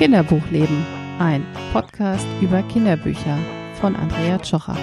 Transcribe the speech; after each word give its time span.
Kinderbuchleben, 0.00 0.82
ein 1.18 1.44
Podcast 1.74 2.26
über 2.40 2.62
Kinderbücher 2.62 3.36
von 3.74 3.94
Andrea 3.94 4.38
Tschocher. 4.38 4.74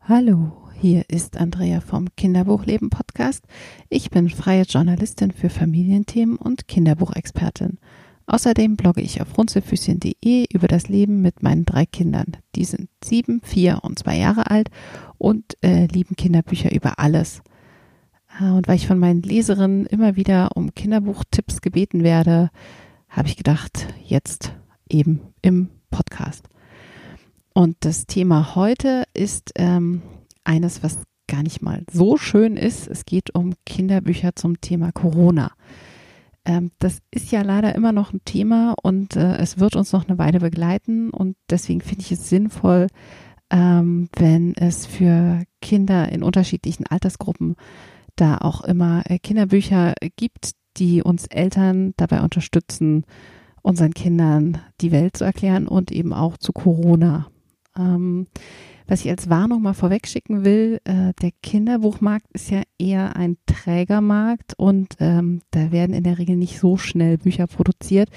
Hallo, 0.00 0.50
hier 0.80 1.04
ist 1.06 1.36
Andrea 1.36 1.80
vom 1.80 2.08
Kinderbuchleben 2.16 2.90
Podcast. 2.90 3.44
Ich 3.88 4.10
bin 4.10 4.28
freie 4.28 4.64
Journalistin 4.64 5.30
für 5.30 5.48
Familienthemen 5.48 6.38
und 6.38 6.66
Kinderbuchexpertin. 6.66 7.78
Außerdem 8.28 8.76
blogge 8.76 9.00
ich 9.00 9.22
auf 9.22 9.38
runzelfüßchen.de 9.38 10.44
über 10.52 10.68
das 10.68 10.88
Leben 10.88 11.22
mit 11.22 11.42
meinen 11.42 11.64
drei 11.64 11.86
Kindern. 11.86 12.36
Die 12.56 12.66
sind 12.66 12.90
sieben, 13.02 13.40
vier 13.42 13.80
und 13.82 13.98
zwei 13.98 14.18
Jahre 14.18 14.50
alt 14.50 14.68
und 15.16 15.56
äh, 15.62 15.86
lieben 15.86 16.14
Kinderbücher 16.14 16.70
über 16.70 16.98
alles. 16.98 17.40
Äh, 18.38 18.50
und 18.50 18.68
weil 18.68 18.76
ich 18.76 18.86
von 18.86 18.98
meinen 18.98 19.22
Leserinnen 19.22 19.86
immer 19.86 20.16
wieder 20.16 20.50
um 20.56 20.74
Kinderbuchtipps 20.74 21.62
gebeten 21.62 22.04
werde, 22.04 22.50
habe 23.08 23.28
ich 23.28 23.36
gedacht, 23.38 23.88
jetzt 24.04 24.52
eben 24.90 25.22
im 25.40 25.70
Podcast. 25.90 26.50
Und 27.54 27.76
das 27.80 28.06
Thema 28.06 28.54
heute 28.54 29.04
ist 29.14 29.52
ähm, 29.54 30.02
eines, 30.44 30.82
was 30.82 30.98
gar 31.28 31.42
nicht 31.42 31.62
mal 31.62 31.82
so 31.90 32.18
schön 32.18 32.58
ist. 32.58 32.88
Es 32.88 33.06
geht 33.06 33.34
um 33.34 33.54
Kinderbücher 33.64 34.36
zum 34.36 34.60
Thema 34.60 34.92
Corona. 34.92 35.52
Ähm, 36.48 36.70
das 36.78 37.00
ist 37.10 37.30
ja 37.30 37.42
leider 37.42 37.74
immer 37.74 37.92
noch 37.92 38.14
ein 38.14 38.22
Thema 38.24 38.74
und 38.82 39.16
äh, 39.16 39.36
es 39.36 39.58
wird 39.58 39.76
uns 39.76 39.92
noch 39.92 40.08
eine 40.08 40.16
Weile 40.16 40.40
begleiten 40.40 41.10
und 41.10 41.36
deswegen 41.50 41.82
finde 41.82 42.00
ich 42.00 42.12
es 42.12 42.30
sinnvoll, 42.30 42.86
ähm, 43.50 44.08
wenn 44.16 44.56
es 44.56 44.86
für 44.86 45.44
Kinder 45.60 46.10
in 46.10 46.22
unterschiedlichen 46.22 46.86
Altersgruppen 46.86 47.56
da 48.16 48.38
auch 48.38 48.62
immer 48.62 49.02
äh, 49.10 49.18
Kinderbücher 49.18 49.92
gibt, 50.16 50.52
die 50.78 51.02
uns 51.02 51.26
Eltern 51.26 51.92
dabei 51.98 52.22
unterstützen, 52.22 53.04
unseren 53.60 53.92
Kindern 53.92 54.58
die 54.80 54.90
Welt 54.90 55.18
zu 55.18 55.24
erklären 55.24 55.68
und 55.68 55.92
eben 55.92 56.14
auch 56.14 56.38
zu 56.38 56.52
Corona. 56.54 57.26
Ähm, 57.78 58.26
was 58.86 59.04
ich 59.04 59.10
als 59.10 59.28
Warnung 59.28 59.62
mal 59.62 59.74
vorweg 59.74 60.06
schicken 60.06 60.44
will, 60.44 60.80
äh, 60.84 61.12
der 61.20 61.30
Kinderbuchmarkt 61.42 62.26
ist 62.32 62.50
ja 62.50 62.62
eher 62.78 63.16
ein 63.16 63.36
Trägermarkt 63.46 64.54
und 64.56 64.96
ähm, 64.98 65.42
da 65.50 65.70
werden 65.70 65.94
in 65.94 66.04
der 66.04 66.18
Regel 66.18 66.36
nicht 66.36 66.58
so 66.58 66.78
schnell 66.78 67.18
Bücher 67.18 67.46
produziert. 67.46 68.08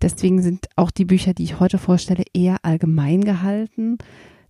Deswegen 0.00 0.42
sind 0.42 0.68
auch 0.76 0.90
die 0.90 1.04
Bücher, 1.04 1.34
die 1.34 1.42
ich 1.42 1.58
heute 1.58 1.78
vorstelle, 1.78 2.24
eher 2.32 2.58
allgemein 2.62 3.22
gehalten. 3.22 3.98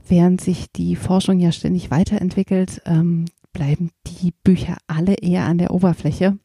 Während 0.06 0.40
sich 0.40 0.70
die 0.72 0.94
Forschung 0.94 1.38
ja 1.38 1.52
ständig 1.52 1.90
weiterentwickelt, 1.90 2.82
ähm, 2.84 3.24
bleiben 3.52 3.90
die 4.06 4.34
Bücher 4.44 4.76
alle 4.86 5.14
eher 5.14 5.44
an 5.44 5.58
der 5.58 5.70
Oberfläche, 5.70 6.38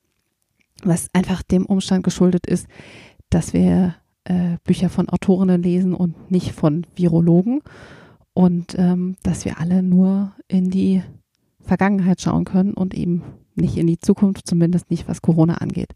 was 0.84 1.10
einfach 1.14 1.44
dem 1.44 1.66
Umstand 1.66 2.04
geschuldet 2.04 2.48
ist, 2.48 2.68
dass 3.30 3.54
wir 3.54 3.96
äh, 4.26 4.58
Bücher 4.64 4.90
von 4.90 5.10
Autorinnen 5.10 5.64
lesen 5.64 5.94
und 5.94 6.32
nicht 6.32 6.52
von 6.52 6.86
Virologen 6.96 7.62
und 8.34 8.76
ähm, 8.78 9.16
dass 9.24 9.46
wir 9.46 9.60
alle 9.60 9.84
nur 9.84 10.34
in 10.48 10.70
die 10.70 11.02
Vergangenheit 11.60 12.22
schauen 12.22 12.46
können 12.46 12.74
und 12.74 12.94
eben 12.94 13.24
nicht 13.56 13.78
in 13.78 13.88
die 13.88 14.00
Zukunft, 14.00 14.48
zumindest 14.48 14.90
nicht 14.90 15.08
was 15.08 15.22
Corona 15.22 15.56
angeht. 15.56 15.94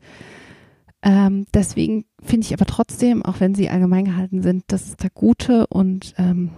Ähm, 1.02 1.45
deswegen 1.54 2.06
finde 2.22 2.45
ich 2.45 2.54
aber 2.54 2.66
trotzdem, 2.66 3.23
auch 3.23 3.40
wenn 3.40 3.56
sie 3.56 3.70
allgemein 3.70 4.06
gehalten 4.06 4.42
sind, 4.42 4.64
dass 4.67 4.88
es 4.88 4.98
da 4.98 5.08
gute 5.14 5.67
und 5.67 6.16
ähm, 6.17 6.50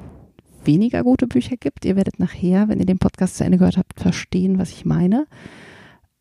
weniger 0.63 1.03
gute 1.03 1.27
Bücher 1.27 1.57
gibt. 1.57 1.85
Ihr 1.85 1.95
werdet 1.95 2.19
nachher, 2.19 2.67
wenn 2.67 2.79
ihr 2.79 2.85
den 2.85 2.99
Podcast 2.99 3.37
zu 3.37 3.43
Ende 3.43 3.57
gehört 3.57 3.77
habt, 3.77 3.99
verstehen, 3.99 4.57
was 4.57 4.71
ich 4.71 4.85
meine. 4.85 5.27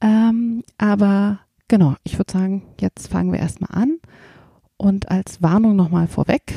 Ähm, 0.00 0.62
aber 0.78 1.40
genau, 1.68 1.94
ich 2.04 2.18
würde 2.18 2.32
sagen, 2.32 2.62
jetzt 2.80 3.08
fangen 3.08 3.32
wir 3.32 3.38
erstmal 3.38 3.70
an. 3.80 3.98
Und 4.76 5.10
als 5.10 5.42
Warnung 5.42 5.76
nochmal 5.76 6.06
vorweg, 6.06 6.54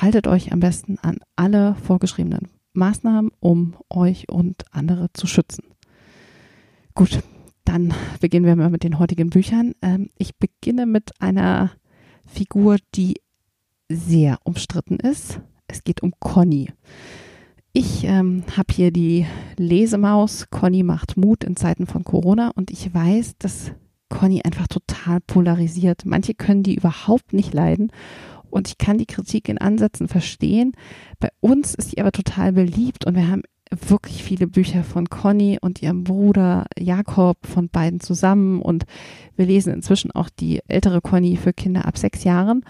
haltet 0.00 0.26
euch 0.26 0.52
am 0.52 0.60
besten 0.60 0.98
an 1.02 1.18
alle 1.36 1.74
vorgeschriebenen 1.76 2.48
Maßnahmen, 2.72 3.30
um 3.40 3.74
euch 3.88 4.28
und 4.28 4.64
andere 4.70 5.12
zu 5.12 5.26
schützen. 5.26 5.64
Gut, 6.94 7.20
dann 7.64 7.94
beginnen 8.20 8.46
wir 8.46 8.56
mal 8.56 8.70
mit 8.70 8.82
den 8.82 8.98
heutigen 8.98 9.30
Büchern. 9.30 9.74
Ähm, 9.82 10.10
ich 10.18 10.36
beginne 10.36 10.86
mit 10.86 11.20
einer 11.20 11.70
Figur, 12.26 12.76
die 12.94 13.14
sehr 13.88 14.38
umstritten 14.44 14.96
ist. 14.96 15.40
Es 15.66 15.84
geht 15.84 16.02
um 16.02 16.12
Conny. 16.18 16.72
Ich 17.72 18.04
ähm, 18.04 18.42
habe 18.56 18.74
hier 18.74 18.90
die 18.90 19.26
Lesemaus. 19.56 20.50
Conny 20.50 20.82
macht 20.82 21.16
Mut 21.16 21.44
in 21.44 21.56
Zeiten 21.56 21.86
von 21.86 22.02
Corona 22.02 22.50
und 22.54 22.70
ich 22.70 22.92
weiß, 22.92 23.36
dass 23.38 23.72
Conny 24.10 24.42
einfach 24.44 24.68
total 24.68 25.20
polarisiert. 25.20 26.04
Manche 26.04 26.34
können 26.34 26.62
die 26.62 26.74
überhaupt 26.74 27.32
nicht 27.32 27.54
leiden 27.54 27.90
und 28.50 28.68
ich 28.68 28.76
kann 28.76 28.98
die 28.98 29.06
Kritik 29.06 29.48
in 29.48 29.58
Ansätzen 29.58 30.08
verstehen. 30.08 30.72
Bei 31.18 31.30
uns 31.40 31.74
ist 31.74 31.90
sie 31.90 31.98
aber 31.98 32.12
total 32.12 32.52
beliebt 32.52 33.06
und 33.06 33.14
wir 33.14 33.28
haben 33.28 33.42
wirklich 33.70 34.24
viele 34.24 34.48
Bücher 34.48 34.82
von 34.82 35.08
Conny 35.08 35.58
und 35.60 35.80
ihrem 35.80 36.02
Bruder 36.02 36.66
Jakob 36.76 37.38
von 37.46 37.68
beiden 37.68 38.00
zusammen 38.00 38.60
und 38.60 38.84
wir 39.36 39.46
lesen 39.46 39.72
inzwischen 39.72 40.10
auch 40.10 40.28
die 40.28 40.60
ältere 40.66 41.00
Conny 41.00 41.36
für 41.36 41.52
Kinder 41.52 41.86
ab 41.86 41.96
sechs 41.96 42.24
Jahren. 42.24 42.64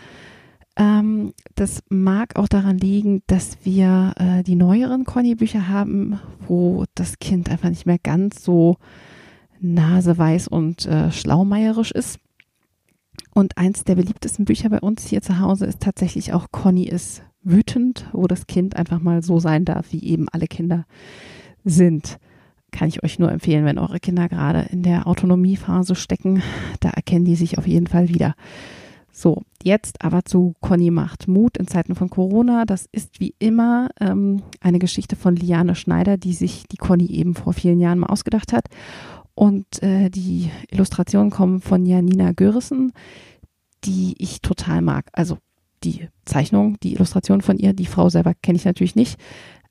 Ähm, 0.77 1.33
das 1.55 1.83
mag 1.89 2.37
auch 2.37 2.49
daran 2.49 2.79
liegen, 2.79 3.23
dass 3.27 3.59
wir 3.65 4.15
äh, 4.19 4.43
die 4.43 4.57
neueren 4.57 5.05
Conny-Bücher 5.05 5.69
haben, 5.69 6.21
wo 6.47 6.85
das 6.95 7.19
Kind 7.19 7.51
einfach 7.51 7.71
nicht 7.71 7.87
mehr 7.87 7.99
ganz 7.99 8.45
so 8.45 8.77
naseweiß 9.61 10.49
und 10.49 10.87
äh, 10.87 11.11
schlaumeierisch 11.13 11.91
ist. 11.93 12.19
Und 13.33 13.59
eins 13.59 13.85
der 13.85 13.95
beliebtesten 13.95 14.45
Bücher 14.45 14.69
bei 14.71 14.81
uns 14.81 15.07
hier 15.07 15.23
zu 15.23 15.39
Hause 15.39 15.67
ist 15.67 15.81
tatsächlich 15.81 16.33
auch 16.33 16.49
Conny 16.51 16.85
ist 16.85 17.23
wütend, 17.43 18.07
wo 18.13 18.27
das 18.27 18.47
Kind 18.47 18.77
einfach 18.77 19.01
mal 19.01 19.23
so 19.23 19.39
sein 19.39 19.65
darf, 19.65 19.93
wie 19.93 20.05
eben 20.05 20.29
alle 20.29 20.47
Kinder 20.47 20.87
sind. 21.65 22.19
Kann 22.71 22.89
ich 22.89 23.03
euch 23.03 23.19
nur 23.19 23.33
empfehlen, 23.33 23.65
wenn 23.65 23.79
eure 23.79 24.01
Kinder 24.01 24.29
gerade 24.29 24.67
in 24.71 24.83
der 24.83 25.07
Autonomiephase 25.07 25.95
stecken. 25.95 26.43
Da 26.81 26.91
erkennen 26.91 27.25
die 27.25 27.37
sich 27.37 27.59
auf 27.59 27.67
jeden 27.67 27.87
Fall 27.87 28.09
wieder. 28.09 28.35
So, 29.13 29.43
jetzt 29.63 30.05
aber 30.05 30.25
zu 30.25 30.55
Conny 30.61 30.91
macht 30.91 31.27
Mut 31.27 31.57
in 31.57 31.67
Zeiten 31.67 31.95
von 31.95 32.11
Corona. 32.11 32.65
Das 32.65 32.89
ist 32.93 33.21
wie 33.21 33.35
immer 33.39 33.89
ähm, 34.01 34.43
eine 34.61 34.79
Geschichte 34.79 35.17
von 35.17 35.35
Liane 35.35 35.75
Schneider, 35.75 36.17
die 36.17 36.33
sich 36.33 36.65
die 36.71 36.77
Conny 36.77 37.07
eben 37.07 37.35
vor 37.35 37.53
vielen 37.53 37.81
Jahren 37.81 37.99
mal 37.99 38.07
ausgedacht 38.07 38.53
hat. 38.53 38.67
Und 39.41 39.83
äh, 39.83 40.11
die 40.11 40.51
Illustrationen 40.69 41.31
kommen 41.31 41.63
von 41.63 41.87
Janina 41.87 42.33
Görissen, 42.33 42.93
die 43.85 44.15
ich 44.19 44.43
total 44.43 44.83
mag. 44.83 45.07
Also 45.15 45.39
die 45.83 46.11
Zeichnung, 46.27 46.79
die 46.81 46.93
Illustration 46.93 47.41
von 47.41 47.57
ihr, 47.57 47.73
die 47.73 47.87
Frau 47.87 48.11
selber 48.11 48.35
kenne 48.43 48.57
ich 48.57 48.67
natürlich 48.67 48.97
nicht. 48.97 49.19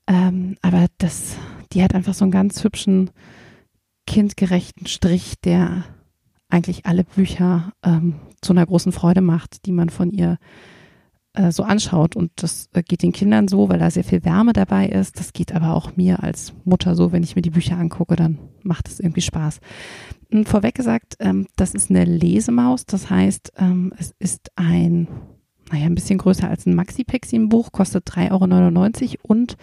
Ähm, 0.08 0.56
aber 0.63 0.88
das, 0.97 1.35
die 1.72 1.84
hat 1.84 1.94
einfach 1.94 2.16
so 2.16 2.25
einen 2.25 2.31
ganz 2.31 2.63
hübschen, 2.63 3.12
kindgerechten 4.08 4.88
Strich, 4.88 5.35
der 5.44 5.84
eigentlich 6.50 6.88
alle 6.88 7.03
Bücher 7.03 7.72
ähm, 7.84 8.16
zu 8.41 8.53
einer 8.53 8.66
großen 8.66 8.91
Freude 8.91 9.22
macht, 9.22 9.68
die 9.68 9.72
man 9.72 9.91
von 9.91 10.09
ihr 10.09 10.31
äh, 10.31 10.78
so 11.51 11.63
anschaut. 11.63 12.16
Und 12.16 12.31
das 12.35 12.69
äh, 12.73 12.83
geht 12.83 13.03
den 13.03 13.11
Kindern 13.11 13.47
so, 13.47 13.69
weil 13.69 13.79
da 13.79 13.89
sehr 13.89 14.03
viel 14.03 14.23
Wärme 14.23 14.53
dabei 14.53 14.88
ist. 14.88 15.19
Das 15.19 15.33
geht 15.33 15.53
aber 15.55 15.73
auch 15.73 15.95
mir 15.95 16.23
als 16.23 16.53
Mutter 16.63 16.95
so, 16.95 17.11
wenn 17.11 17.23
ich 17.23 17.35
mir 17.35 17.41
die 17.41 17.50
Bücher 17.50 17.77
angucke, 17.77 18.16
dann 18.16 18.39
macht 18.63 18.88
es 18.88 19.00
irgendwie 19.00 19.22
Spaß. 19.22 19.59
Und 20.31 20.47
vorweg 20.47 20.75
gesagt, 20.75 21.16
ähm, 21.19 21.47
das 21.55 21.73
ist 21.73 21.89
eine 21.89 22.05
Lesemaus. 22.05 22.85
Das 22.85 23.09
heißt, 23.09 23.53
ähm, 23.57 23.94
es 23.97 24.13
ist 24.19 24.51
ein 24.55 25.07
naja, 25.72 25.85
ein 25.85 25.96
bisschen 25.96 26.18
größer 26.18 26.50
als 26.50 26.66
ein 26.66 26.75
Maxi-Pixie 26.75 27.35
im 27.35 27.50
Buch, 27.50 27.72
kostet 27.72 28.07
3,99 28.09 28.31
Euro 28.31 29.18
und 29.24 29.55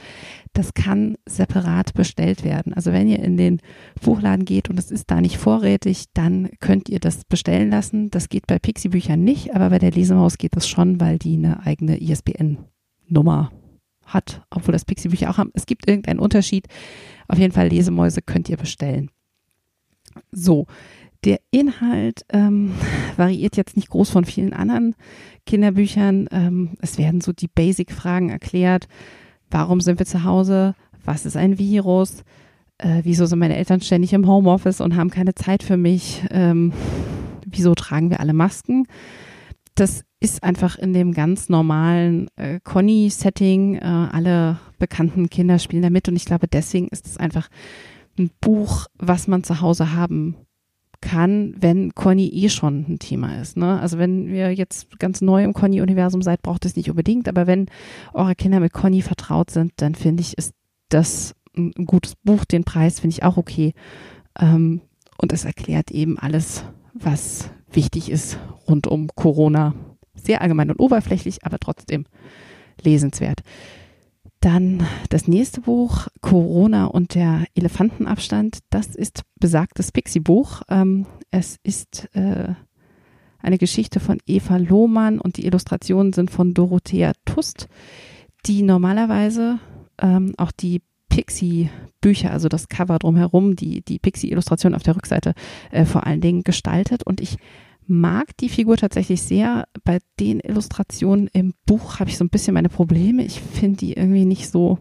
das 0.52 0.72
kann 0.74 1.16
separat 1.26 1.94
bestellt 1.94 2.44
werden. 2.44 2.72
Also 2.72 2.92
wenn 2.92 3.08
ihr 3.08 3.18
in 3.18 3.36
den 3.36 3.60
Buchladen 4.02 4.44
geht 4.44 4.70
und 4.70 4.78
es 4.78 4.90
ist 4.90 5.10
da 5.10 5.20
nicht 5.20 5.36
vorrätig, 5.36 6.06
dann 6.14 6.50
könnt 6.60 6.88
ihr 6.88 7.00
das 7.00 7.24
bestellen 7.24 7.70
lassen. 7.70 8.10
Das 8.10 8.28
geht 8.28 8.46
bei 8.46 8.58
Pixie-Büchern 8.58 9.22
nicht, 9.22 9.54
aber 9.54 9.70
bei 9.70 9.78
der 9.78 9.90
Lesemaus 9.90 10.38
geht 10.38 10.56
das 10.56 10.68
schon, 10.68 11.00
weil 11.00 11.18
die 11.18 11.34
eine 11.34 11.64
eigene 11.66 12.00
ISBN-Nummer 12.00 13.50
hat, 14.06 14.42
obwohl 14.50 14.72
das 14.72 14.84
Pixie-Bücher 14.84 15.30
auch 15.30 15.38
haben. 15.38 15.50
Es 15.54 15.66
gibt 15.66 15.88
irgendeinen 15.88 16.20
Unterschied. 16.20 16.68
Auf 17.28 17.38
jeden 17.38 17.52
Fall 17.52 17.68
Lesemäuse 17.68 18.22
könnt 18.22 18.48
ihr 18.48 18.56
bestellen. 18.56 19.10
So, 20.30 20.66
der 21.26 21.40
Inhalt 21.50 22.24
ähm, 22.30 22.72
variiert 23.16 23.56
jetzt 23.56 23.76
nicht 23.76 23.90
groß 23.90 24.08
von 24.08 24.24
vielen 24.24 24.52
anderen 24.52 24.94
Kinderbüchern. 25.44 26.28
Ähm, 26.30 26.70
es 26.80 26.96
werden 26.96 27.20
so 27.20 27.32
die 27.32 27.48
Basic-Fragen 27.48 28.30
erklärt. 28.30 28.88
Warum 29.50 29.80
sind 29.80 29.98
wir 29.98 30.06
zu 30.06 30.24
Hause? 30.24 30.74
Was 31.04 31.26
ist 31.26 31.36
ein 31.36 31.58
Virus? 31.58 32.22
Äh, 32.78 33.00
wieso 33.02 33.26
sind 33.26 33.38
meine 33.38 33.56
Eltern 33.56 33.80
ständig 33.80 34.12
im 34.12 34.26
Homeoffice 34.26 34.80
und 34.80 34.96
haben 34.96 35.10
keine 35.10 35.34
Zeit 35.34 35.62
für 35.62 35.76
mich? 35.76 36.24
Ähm, 36.30 36.72
wieso 37.44 37.74
tragen 37.74 38.10
wir 38.10 38.20
alle 38.20 38.32
Masken? 38.32 38.86
Das 39.74 40.04
ist 40.20 40.42
einfach 40.42 40.78
in 40.78 40.92
dem 40.92 41.12
ganz 41.12 41.48
normalen 41.48 42.28
äh, 42.36 42.60
Conny-Setting. 42.62 43.76
Äh, 43.76 43.80
alle 43.84 44.58
bekannten 44.78 45.28
Kinder 45.28 45.58
spielen 45.58 45.82
da 45.82 45.90
mit 45.90 46.08
und 46.08 46.16
ich 46.16 46.24
glaube, 46.24 46.48
deswegen 46.48 46.88
ist 46.88 47.06
es 47.06 47.16
einfach 47.16 47.48
ein 48.18 48.30
Buch, 48.40 48.86
was 48.98 49.28
man 49.28 49.44
zu 49.44 49.60
Hause 49.60 49.92
haben 49.92 50.36
kann, 51.06 51.54
wenn 51.60 51.94
Conny 51.94 52.26
eh 52.26 52.48
schon 52.48 52.84
ein 52.88 52.98
Thema 52.98 53.40
ist. 53.40 53.56
Ne? 53.56 53.78
Also 53.78 53.96
wenn 53.96 54.28
ihr 54.28 54.52
jetzt 54.52 54.98
ganz 54.98 55.20
neu 55.20 55.44
im 55.44 55.52
Conny-Universum 55.52 56.20
seid, 56.20 56.42
braucht 56.42 56.64
es 56.64 56.74
nicht 56.74 56.90
unbedingt, 56.90 57.28
aber 57.28 57.46
wenn 57.46 57.66
eure 58.12 58.34
Kinder 58.34 58.58
mit 58.58 58.72
Conny 58.72 59.02
vertraut 59.02 59.52
sind, 59.52 59.72
dann 59.76 59.94
finde 59.94 60.22
ich, 60.22 60.36
ist 60.36 60.52
das 60.88 61.36
ein 61.56 61.72
gutes 61.86 62.16
Buch. 62.16 62.44
Den 62.44 62.64
Preis 62.64 62.98
finde 62.98 63.14
ich 63.14 63.22
auch 63.22 63.36
okay. 63.36 63.72
Ähm, 64.40 64.80
und 65.16 65.32
es 65.32 65.44
erklärt 65.44 65.92
eben 65.92 66.18
alles, 66.18 66.64
was 66.92 67.50
wichtig 67.70 68.10
ist 68.10 68.40
rund 68.68 68.88
um 68.88 69.06
Corona. 69.14 69.74
Sehr 70.14 70.40
allgemein 70.40 70.70
und 70.70 70.80
oberflächlich, 70.80 71.44
aber 71.44 71.60
trotzdem 71.60 72.04
lesenswert. 72.82 73.42
Dann 74.46 74.86
das 75.08 75.26
nächste 75.26 75.60
Buch, 75.60 76.06
Corona 76.20 76.84
und 76.84 77.16
der 77.16 77.46
Elefantenabstand. 77.56 78.60
Das 78.70 78.94
ist 78.94 79.22
besagtes 79.40 79.90
Pixie-Buch. 79.90 80.62
Ähm, 80.68 81.04
es 81.32 81.56
ist 81.64 82.08
äh, 82.14 82.54
eine 83.40 83.58
Geschichte 83.58 83.98
von 83.98 84.18
Eva 84.24 84.58
Lohmann 84.58 85.18
und 85.18 85.36
die 85.36 85.46
Illustrationen 85.46 86.12
sind 86.12 86.30
von 86.30 86.54
Dorothea 86.54 87.10
Tust, 87.24 87.66
die 88.46 88.62
normalerweise 88.62 89.58
ähm, 90.00 90.32
auch 90.36 90.52
die 90.52 90.80
Pixie-Bücher, 91.08 92.30
also 92.30 92.48
das 92.48 92.68
Cover 92.68 93.00
drumherum, 93.00 93.56
die, 93.56 93.80
die 93.82 93.98
Pixie-Illustration 93.98 94.76
auf 94.76 94.84
der 94.84 94.94
Rückseite 94.94 95.34
äh, 95.72 95.84
vor 95.84 96.06
allen 96.06 96.20
Dingen 96.20 96.44
gestaltet. 96.44 97.02
Und 97.02 97.20
ich 97.20 97.36
mag 97.86 98.36
die 98.38 98.48
Figur 98.48 98.76
tatsächlich 98.76 99.22
sehr. 99.22 99.66
Bei 99.84 99.98
den 100.20 100.40
Illustrationen 100.40 101.28
im 101.32 101.54
Buch 101.66 102.00
habe 102.00 102.10
ich 102.10 102.18
so 102.18 102.24
ein 102.24 102.30
bisschen 102.30 102.54
meine 102.54 102.68
Probleme. 102.68 103.24
Ich 103.24 103.40
finde 103.40 103.78
die 103.78 103.92
irgendwie 103.92 104.24
nicht 104.24 104.50
so 104.50 104.78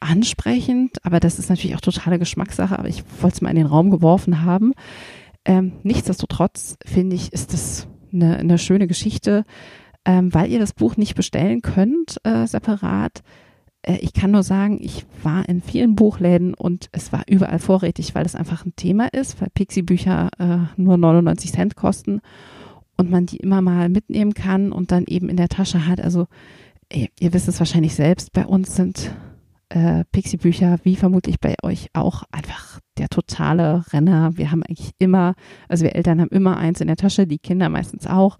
ansprechend, 0.00 1.04
aber 1.04 1.20
das 1.20 1.38
ist 1.38 1.50
natürlich 1.50 1.76
auch 1.76 1.80
totale 1.80 2.18
Geschmackssache, 2.18 2.78
aber 2.78 2.88
ich 2.88 3.04
wollte 3.20 3.34
es 3.34 3.40
mal 3.42 3.50
in 3.50 3.56
den 3.56 3.66
Raum 3.66 3.90
geworfen 3.90 4.42
haben. 4.42 4.72
Ähm, 5.44 5.72
nichtsdestotrotz 5.82 6.76
finde 6.84 7.16
ich, 7.16 7.32
ist 7.32 7.54
es 7.54 7.86
eine, 8.12 8.38
eine 8.38 8.58
schöne 8.58 8.86
Geschichte, 8.86 9.44
ähm, 10.04 10.32
weil 10.32 10.50
ihr 10.50 10.58
das 10.58 10.72
Buch 10.72 10.96
nicht 10.96 11.14
bestellen 11.14 11.62
könnt, 11.62 12.16
äh, 12.24 12.46
separat 12.46 13.22
ich 13.86 14.12
kann 14.12 14.30
nur 14.30 14.42
sagen, 14.42 14.78
ich 14.80 15.06
war 15.22 15.48
in 15.48 15.62
vielen 15.62 15.96
Buchläden 15.96 16.54
und 16.54 16.88
es 16.92 17.12
war 17.12 17.22
überall 17.26 17.58
vorrätig, 17.58 18.14
weil 18.14 18.26
es 18.26 18.34
einfach 18.34 18.66
ein 18.66 18.76
Thema 18.76 19.08
ist, 19.12 19.40
weil 19.40 19.48
Pixie-Bücher 19.54 20.30
äh, 20.38 20.58
nur 20.80 20.98
99 20.98 21.52
Cent 21.52 21.76
kosten 21.76 22.20
und 22.96 23.10
man 23.10 23.26
die 23.26 23.38
immer 23.38 23.62
mal 23.62 23.88
mitnehmen 23.88 24.34
kann 24.34 24.72
und 24.72 24.92
dann 24.92 25.04
eben 25.06 25.28
in 25.28 25.36
der 25.36 25.48
Tasche 25.48 25.86
hat. 25.86 26.00
Also 26.00 26.26
ihr, 26.92 27.08
ihr 27.18 27.32
wisst 27.32 27.48
es 27.48 27.58
wahrscheinlich 27.58 27.94
selbst, 27.94 28.32
bei 28.32 28.44
uns 28.44 28.76
sind 28.76 29.10
äh, 29.70 30.04
Pixie-Bücher, 30.12 30.78
wie 30.82 30.96
vermutlich 30.96 31.40
bei 31.40 31.54
euch 31.62 31.88
auch, 31.94 32.24
einfach 32.30 32.80
der 32.98 33.08
totale 33.08 33.84
Renner. 33.92 34.36
Wir 34.36 34.50
haben 34.50 34.62
eigentlich 34.62 34.90
immer, 34.98 35.34
also 35.68 35.84
wir 35.84 35.94
Eltern 35.94 36.20
haben 36.20 36.30
immer 36.30 36.58
eins 36.58 36.82
in 36.82 36.88
der 36.88 36.96
Tasche, 36.96 37.26
die 37.26 37.38
Kinder 37.38 37.70
meistens 37.70 38.06
auch 38.06 38.36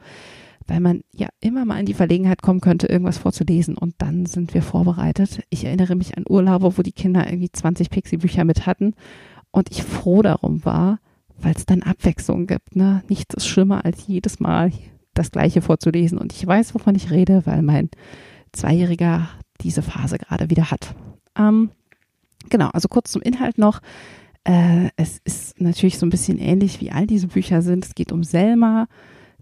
weil 0.70 0.78
man 0.78 1.02
ja 1.12 1.28
immer 1.40 1.64
mal 1.64 1.80
in 1.80 1.86
die 1.86 1.94
Verlegenheit 1.94 2.42
kommen 2.42 2.60
könnte, 2.60 2.86
irgendwas 2.86 3.18
vorzulesen 3.18 3.76
und 3.76 3.96
dann 3.98 4.24
sind 4.26 4.54
wir 4.54 4.62
vorbereitet. 4.62 5.42
Ich 5.50 5.64
erinnere 5.64 5.96
mich 5.96 6.16
an 6.16 6.24
Urlaube, 6.28 6.78
wo 6.78 6.82
die 6.82 6.92
Kinder 6.92 7.26
irgendwie 7.26 7.50
20 7.50 7.90
Pixie-Bücher 7.90 8.44
mit 8.44 8.66
hatten 8.66 8.94
und 9.50 9.72
ich 9.72 9.82
froh 9.82 10.22
darum 10.22 10.64
war, 10.64 11.00
weil 11.36 11.54
es 11.56 11.66
dann 11.66 11.82
Abwechslung 11.82 12.46
gibt. 12.46 12.76
Ne? 12.76 13.02
Nichts 13.08 13.34
ist 13.34 13.48
schlimmer, 13.48 13.84
als 13.84 14.06
jedes 14.06 14.38
Mal 14.38 14.70
das 15.12 15.32
Gleiche 15.32 15.60
vorzulesen 15.60 16.18
und 16.18 16.32
ich 16.32 16.46
weiß, 16.46 16.72
wovon 16.72 16.94
ich 16.94 17.10
rede, 17.10 17.42
weil 17.46 17.62
mein 17.62 17.90
Zweijähriger 18.52 19.28
diese 19.62 19.82
Phase 19.82 20.18
gerade 20.18 20.50
wieder 20.50 20.70
hat. 20.70 20.94
Ähm, 21.36 21.70
genau, 22.48 22.68
also 22.68 22.86
kurz 22.86 23.10
zum 23.10 23.22
Inhalt 23.22 23.58
noch. 23.58 23.80
Äh, 24.44 24.90
es 24.94 25.20
ist 25.24 25.60
natürlich 25.60 25.98
so 25.98 26.06
ein 26.06 26.10
bisschen 26.10 26.38
ähnlich, 26.38 26.80
wie 26.80 26.92
all 26.92 27.08
diese 27.08 27.26
Bücher 27.26 27.60
sind. 27.60 27.84
Es 27.84 27.96
geht 27.96 28.12
um 28.12 28.22
Selma, 28.22 28.86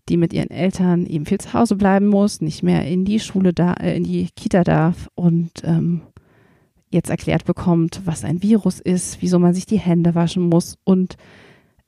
die 0.09 0.17
mit 0.17 0.33
ihren 0.33 0.51
Eltern 0.51 1.07
eben 1.07 1.27
viel 1.27 1.39
zu 1.39 1.53
Hause 1.53 1.77
bleiben 1.77 2.09
muss, 2.09 2.41
nicht 2.41 2.63
mehr 2.63 2.87
in 2.87 3.05
die 3.05 3.21
Schule 3.21 3.53
da, 3.53 3.75
äh, 3.75 3.97
in 3.97 4.05
die 4.05 4.29
Kita 4.35 4.65
darf 4.65 5.09
und 5.15 5.51
ähm, 5.65 6.03
jetzt 6.91 7.11
erklärt 7.11 7.45
bekommt, 7.45 8.03
was 8.05 8.25
ein 8.25 8.43
Virus 8.43 8.81
ist, 8.81 9.21
wieso 9.21 9.39
man 9.39 9.55
sich 9.55 9.67
die 9.67 9.79
Hände 9.79 10.15
waschen 10.15 10.43
muss 10.49 10.77
und 10.85 11.17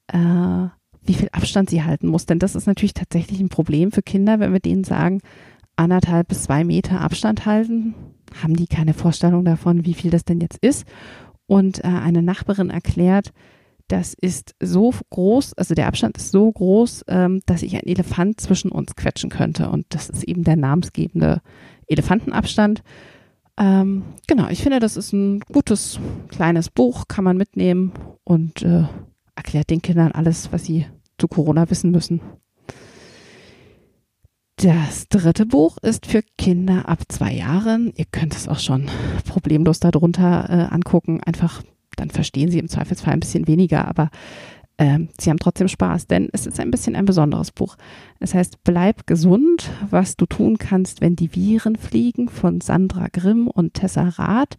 äh, 0.09 0.69
wie 1.03 1.15
viel 1.15 1.29
Abstand 1.33 1.71
sie 1.71 1.83
halten 1.83 2.09
muss. 2.09 2.27
Denn 2.27 2.39
das 2.39 2.55
ist 2.55 2.67
natürlich 2.67 2.95
tatsächlich 2.95 3.41
ein 3.41 3.49
Problem 3.49 3.93
für 3.93 4.03
Kinder, 4.03 4.41
wenn 4.41 4.53
wir 4.53 4.61
denen 4.61 4.85
sagen, 4.85 5.21
anderthalb 5.77 6.29
bis 6.29 6.43
zwei 6.43 6.65
Meter 6.65 7.01
Abstand 7.01 7.47
halten, 7.47 7.95
haben 8.43 8.55
die 8.55 8.67
keine 8.67 8.95
Vorstellung 8.95 9.45
davon, 9.45 9.87
wie 9.87 9.95
viel 9.95 10.11
das 10.11 10.25
denn 10.25 10.41
jetzt 10.41 10.59
ist. 10.59 10.87
Und 11.47 11.83
äh, 11.83 11.89
eine 11.89 12.23
Nachbarin 12.23 12.71
erklärt, 12.71 13.33
das 13.91 14.15
ist 14.15 14.55
so 14.61 14.95
groß, 15.11 15.55
also 15.55 15.75
der 15.75 15.89
Abstand 15.89 16.17
ist 16.17 16.31
so 16.31 16.51
groß, 16.51 17.05
ähm, 17.09 17.41
dass 17.47 17.63
ich 17.63 17.75
einen 17.75 17.87
Elefant 17.87 18.41
zwischen 18.41 18.71
uns 18.71 18.95
quetschen 18.95 19.31
könnte. 19.31 19.69
Und 19.69 19.87
das 19.91 20.09
ist 20.09 20.25
eben 20.25 20.45
der 20.45 20.57
namensgebende 20.57 21.43
Elefantenabstand. 21.89 22.83
Ähm, 23.59 24.05
genau, 24.27 24.49
ich 24.49 24.63
finde, 24.63 24.79
das 24.79 24.97
ist 24.97 25.13
ein 25.13 25.41
gutes 25.53 25.99
kleines 26.29 26.71
Buch, 26.71 27.09
kann 27.09 27.25
man 27.25 27.37
mitnehmen 27.37 27.93
und 28.25 28.63
äh, 28.63 28.85
erklärt 29.35 29.71
den 29.71 29.83
Kindern 29.83 30.13
alles, 30.13 30.53
was 30.53 30.65
sie 30.65 30.87
zu 31.19 31.27
Corona 31.27 31.69
wissen 31.69 31.91
müssen. 31.91 32.21
Das 34.57 35.09
dritte 35.09 35.47
Buch 35.47 35.79
ist 35.79 36.07
für 36.07 36.23
Kinder 36.39 36.89
ab 36.89 37.01
zwei 37.09 37.33
Jahren. 37.33 37.93
Ihr 37.97 38.05
könnt 38.05 38.35
es 38.37 38.47
auch 38.47 38.59
schon 38.59 38.91
problemlos 39.27 39.81
darunter 39.81 40.49
äh, 40.49 40.75
angucken. 40.75 41.23
Einfach 41.23 41.63
dann 42.01 42.11
verstehen 42.11 42.51
sie 42.51 42.59
im 42.59 42.69
Zweifelsfall 42.69 43.13
ein 43.13 43.21
bisschen 43.21 43.47
weniger, 43.47 43.87
aber 43.87 44.11
ähm, 44.79 45.11
sie 45.21 45.29
haben 45.29 45.39
trotzdem 45.39 45.69
Spaß, 45.69 46.07
denn 46.07 46.31
es 46.33 46.47
ist 46.47 46.59
ein 46.59 46.71
bisschen 46.71 46.97
ein 46.97 47.05
besonderes 47.05 47.51
Buch. 47.53 47.77
Es 48.19 48.33
heißt 48.33 48.65
Bleib 48.65 49.07
gesund, 49.07 49.71
was 49.91 50.17
du 50.17 50.25
tun 50.25 50.57
kannst, 50.57 51.03
wenn 51.03 51.17
die 51.17 51.35
Viren 51.35 51.77
fliegen 51.77 52.31
von 52.31 52.63
Sandra 52.63 53.09
Grimm 53.13 53.47
und 53.47 53.75
Tessa 53.75 54.09
Rath. 54.09 54.57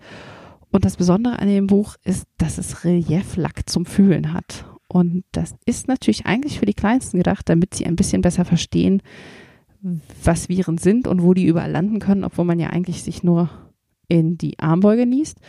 Und 0.72 0.86
das 0.86 0.96
Besondere 0.96 1.40
an 1.40 1.48
dem 1.48 1.68
Buch 1.68 1.96
ist, 2.04 2.28
dass 2.38 2.60
es 2.60 2.86
Relieflack 2.86 3.68
zum 3.68 3.86
Fühlen 3.86 4.32
hat. 4.32 4.66
Und 4.88 5.24
das 5.32 5.56
ist 5.66 5.88
natürlich 5.88 6.28
eigentlich 6.28 6.60
für 6.60 6.68
die 6.68 6.76
Kleinsten 6.76 7.18
gedacht, 7.18 7.50
damit 7.50 7.74
sie 7.74 7.88
ein 7.88 7.96
bisschen 7.96 8.22
besser 8.22 8.46
verstehen, 8.46 9.02
was 10.24 10.50
Viren 10.50 10.78
sind 10.78 11.08
und 11.08 11.24
wo 11.24 11.34
die 11.34 11.46
überall 11.46 11.72
landen 11.72 12.00
können, 12.00 12.24
obwohl 12.24 12.46
man 12.46 12.60
ja 12.60 12.68
eigentlich 12.68 13.02
sich 13.02 13.24
nur 13.24 13.50
in 14.08 14.38
die 14.38 14.60
Armbeuge 14.60 15.08
niest. 15.08 15.40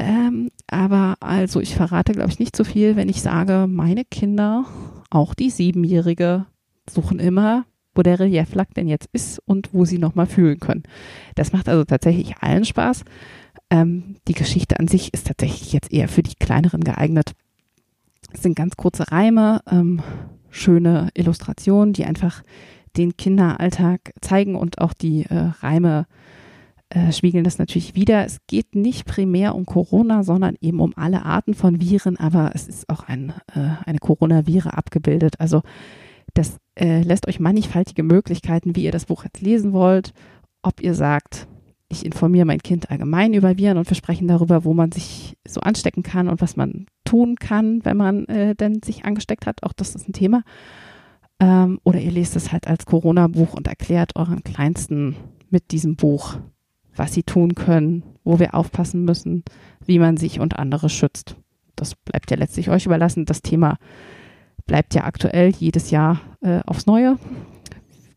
Ähm, 0.00 0.50
aber 0.66 1.16
also 1.20 1.60
ich 1.60 1.74
verrate, 1.74 2.12
glaube 2.12 2.30
ich, 2.30 2.38
nicht 2.38 2.56
so 2.56 2.64
viel, 2.64 2.96
wenn 2.96 3.10
ich 3.10 3.20
sage, 3.20 3.66
meine 3.68 4.04
Kinder, 4.04 4.64
auch 5.10 5.34
die 5.34 5.50
Siebenjährige, 5.50 6.46
suchen 6.88 7.18
immer, 7.18 7.66
wo 7.94 8.02
der 8.02 8.18
Relieflack 8.18 8.72
denn 8.74 8.88
jetzt 8.88 9.08
ist 9.12 9.40
und 9.44 9.74
wo 9.74 9.84
sie 9.84 9.98
nochmal 9.98 10.26
fühlen 10.26 10.58
können. 10.58 10.84
Das 11.34 11.52
macht 11.52 11.68
also 11.68 11.84
tatsächlich 11.84 12.38
allen 12.38 12.64
Spaß. 12.64 13.04
Ähm, 13.68 14.16
die 14.26 14.32
Geschichte 14.32 14.80
an 14.80 14.88
sich 14.88 15.12
ist 15.12 15.26
tatsächlich 15.26 15.74
jetzt 15.74 15.92
eher 15.92 16.08
für 16.08 16.22
die 16.22 16.34
Kleineren 16.34 16.82
geeignet. 16.82 17.32
Es 18.32 18.42
sind 18.42 18.56
ganz 18.56 18.76
kurze 18.76 19.12
Reime, 19.12 19.60
ähm, 19.70 20.00
schöne 20.48 21.10
Illustrationen, 21.14 21.92
die 21.92 22.06
einfach 22.06 22.42
den 22.96 23.16
Kinderalltag 23.16 24.12
zeigen 24.22 24.54
und 24.54 24.80
auch 24.80 24.94
die 24.94 25.26
äh, 25.26 25.50
Reime 25.60 26.06
äh, 26.90 27.12
spiegeln 27.12 27.44
das 27.44 27.58
natürlich 27.58 27.94
wieder. 27.94 28.24
Es 28.24 28.38
geht 28.46 28.74
nicht 28.74 29.06
primär 29.06 29.54
um 29.54 29.64
Corona, 29.64 30.24
sondern 30.24 30.56
eben 30.60 30.80
um 30.80 30.92
alle 30.96 31.24
Arten 31.24 31.54
von 31.54 31.80
Viren, 31.80 32.16
aber 32.18 32.50
es 32.54 32.68
ist 32.68 32.88
auch 32.88 33.04
ein, 33.04 33.32
äh, 33.54 33.70
eine 33.86 33.98
Coronavirus 33.98 34.72
abgebildet. 34.72 35.38
Also 35.38 35.62
das 36.34 36.58
äh, 36.74 37.02
lässt 37.02 37.28
euch 37.28 37.40
mannigfaltige 37.40 38.02
Möglichkeiten, 38.02 38.74
wie 38.76 38.84
ihr 38.84 38.92
das 38.92 39.06
Buch 39.06 39.24
jetzt 39.24 39.40
lesen 39.40 39.72
wollt. 39.72 40.12
Ob 40.62 40.82
ihr 40.82 40.94
sagt, 40.94 41.46
ich 41.88 42.04
informiere 42.04 42.44
mein 42.44 42.60
Kind 42.60 42.90
allgemein 42.90 43.34
über 43.34 43.56
Viren 43.56 43.78
und 43.78 43.90
wir 43.90 44.28
darüber, 44.28 44.64
wo 44.64 44.74
man 44.74 44.92
sich 44.92 45.36
so 45.46 45.60
anstecken 45.60 46.02
kann 46.02 46.28
und 46.28 46.40
was 46.40 46.56
man 46.56 46.86
tun 47.04 47.36
kann, 47.36 47.84
wenn 47.84 47.96
man 47.96 48.26
äh, 48.26 48.54
denn 48.54 48.82
sich 48.82 49.04
angesteckt 49.04 49.46
hat. 49.46 49.62
Auch 49.62 49.72
das 49.72 49.94
ist 49.94 50.08
ein 50.08 50.12
Thema. 50.12 50.42
Ähm, 51.40 51.80
oder 51.84 52.00
ihr 52.00 52.12
lest 52.12 52.36
es 52.36 52.52
halt 52.52 52.66
als 52.66 52.86
Corona-Buch 52.86 53.54
und 53.54 53.66
erklärt 53.66 54.14
euren 54.14 54.44
Kleinsten 54.44 55.16
mit 55.50 55.72
diesem 55.72 55.96
Buch, 55.96 56.36
was 56.94 57.14
sie 57.14 57.22
tun 57.22 57.54
können, 57.54 58.02
wo 58.24 58.38
wir 58.38 58.54
aufpassen 58.54 59.04
müssen, 59.04 59.44
wie 59.84 59.98
man 59.98 60.16
sich 60.16 60.40
und 60.40 60.58
andere 60.58 60.88
schützt. 60.88 61.36
Das 61.76 61.94
bleibt 61.94 62.30
ja 62.30 62.36
letztlich 62.36 62.68
euch 62.70 62.86
überlassen. 62.86 63.24
Das 63.24 63.42
Thema 63.42 63.78
bleibt 64.66 64.94
ja 64.94 65.04
aktuell 65.04 65.50
jedes 65.50 65.90
Jahr 65.90 66.20
äh, 66.42 66.60
aufs 66.66 66.86
Neue. 66.86 67.18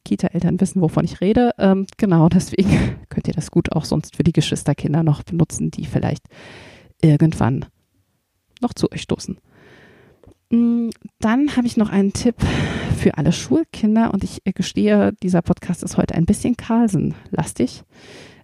Kita-Eltern 0.05 0.59
wissen, 0.59 0.81
wovon 0.81 1.05
ich 1.05 1.21
rede. 1.21 1.51
Ähm, 1.57 1.87
genau, 1.97 2.27
deswegen 2.29 2.97
könnt 3.09 3.27
ihr 3.27 3.33
das 3.33 3.51
gut 3.51 3.71
auch 3.71 3.85
sonst 3.85 4.15
für 4.15 4.23
die 4.23 4.33
Geschwisterkinder 4.33 5.03
noch 5.03 5.23
benutzen, 5.23 5.71
die 5.71 5.85
vielleicht 5.85 6.27
irgendwann 7.01 7.65
noch 8.61 8.73
zu 8.73 8.91
euch 8.91 9.01
stoßen. 9.01 9.37
Mm, 10.49 10.89
dann 11.19 11.55
habe 11.55 11.67
ich 11.67 11.77
noch 11.77 11.89
einen 11.89 12.13
Tipp 12.13 12.35
für 12.97 13.17
alle 13.17 13.31
Schulkinder 13.31 14.13
und 14.13 14.23
ich 14.23 14.41
gestehe, 14.43 15.13
dieser 15.23 15.41
Podcast 15.41 15.83
ist 15.83 15.97
heute 15.97 16.15
ein 16.15 16.25
bisschen 16.25 16.57
Carlsen-lastig. 16.57 17.83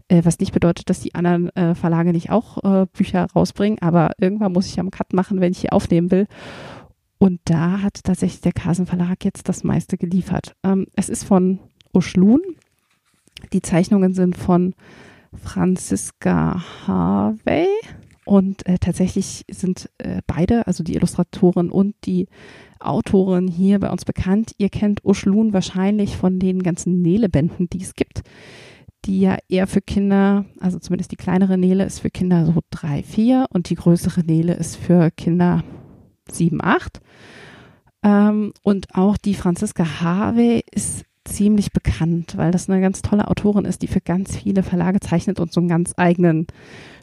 Äh, 0.09 0.25
was 0.25 0.39
nicht 0.39 0.51
bedeutet, 0.51 0.89
dass 0.89 0.99
die 0.99 1.15
anderen 1.15 1.55
äh, 1.55 1.75
Verlage 1.75 2.11
nicht 2.11 2.31
auch 2.31 2.63
äh, 2.63 2.87
Bücher 2.91 3.27
rausbringen, 3.35 3.79
aber 3.79 4.11
irgendwann 4.19 4.51
muss 4.51 4.67
ich 4.67 4.79
am 4.79 4.91
Cut 4.91 5.13
machen, 5.13 5.39
wenn 5.39 5.51
ich 5.51 5.59
hier 5.59 5.73
aufnehmen 5.73 6.11
will. 6.11 6.27
Und 7.19 7.39
da 7.45 7.81
hat 7.81 8.03
tatsächlich 8.03 8.41
der 8.41 8.53
Kasen 8.53 8.85
Verlag 8.85 9.23
jetzt 9.23 9.47
das 9.47 9.63
meiste 9.63 9.97
geliefert. 9.97 10.55
Ähm, 10.63 10.87
es 10.95 11.09
ist 11.09 11.23
von 11.23 11.59
Uschlun. 11.93 12.41
Die 13.53 13.61
Zeichnungen 13.61 14.13
sind 14.13 14.35
von 14.35 14.73
Franziska 15.33 16.63
Harvey. 16.87 17.67
Und 18.25 18.65
äh, 18.67 18.77
tatsächlich 18.77 19.43
sind 19.49 19.89
äh, 19.97 20.21
beide, 20.27 20.65
also 20.67 20.83
die 20.83 20.95
Illustratorin 20.95 21.71
und 21.71 21.95
die 22.05 22.27
Autorin 22.79 23.47
hier 23.47 23.79
bei 23.79 23.89
uns 23.89 24.05
bekannt. 24.05 24.53
Ihr 24.57 24.69
kennt 24.69 25.03
Uschlun 25.03 25.51
wahrscheinlich 25.51 26.15
von 26.15 26.39
den 26.39 26.61
ganzen 26.63 27.01
Nele-Bänden, 27.01 27.69
die 27.69 27.81
es 27.81 27.95
gibt, 27.95 28.21
die 29.05 29.21
ja 29.21 29.37
eher 29.47 29.67
für 29.67 29.81
Kinder, 29.81 30.45
also 30.59 30.79
zumindest 30.79 31.11
die 31.11 31.17
kleinere 31.17 31.57
Nele 31.57 31.85
ist 31.85 31.99
für 31.99 32.09
Kinder 32.09 32.45
so 32.45 32.55
drei, 32.69 33.03
vier 33.03 33.47
und 33.51 33.69
die 33.69 33.75
größere 33.75 34.21
Nele 34.21 34.53
ist 34.53 34.75
für 34.75 35.11
Kinder 35.11 35.63
sieben, 36.29 36.59
acht. 36.61 37.01
Ähm, 38.03 38.53
und 38.63 38.95
auch 38.95 39.17
die 39.17 39.33
Franziska 39.33 40.01
Harvey 40.01 40.63
ist 40.71 41.05
ziemlich 41.25 41.71
bekannt, 41.71 42.37
weil 42.37 42.51
das 42.51 42.69
eine 42.69 42.81
ganz 42.81 43.01
tolle 43.01 43.27
Autorin 43.27 43.65
ist, 43.65 43.81
die 43.81 43.87
für 43.87 44.01
ganz 44.01 44.35
viele 44.37 44.63
Verlage 44.63 44.99
zeichnet 44.99 45.39
und 45.39 45.53
so 45.53 45.59
einen 45.59 45.69
ganz 45.69 45.93
eigenen 45.97 46.47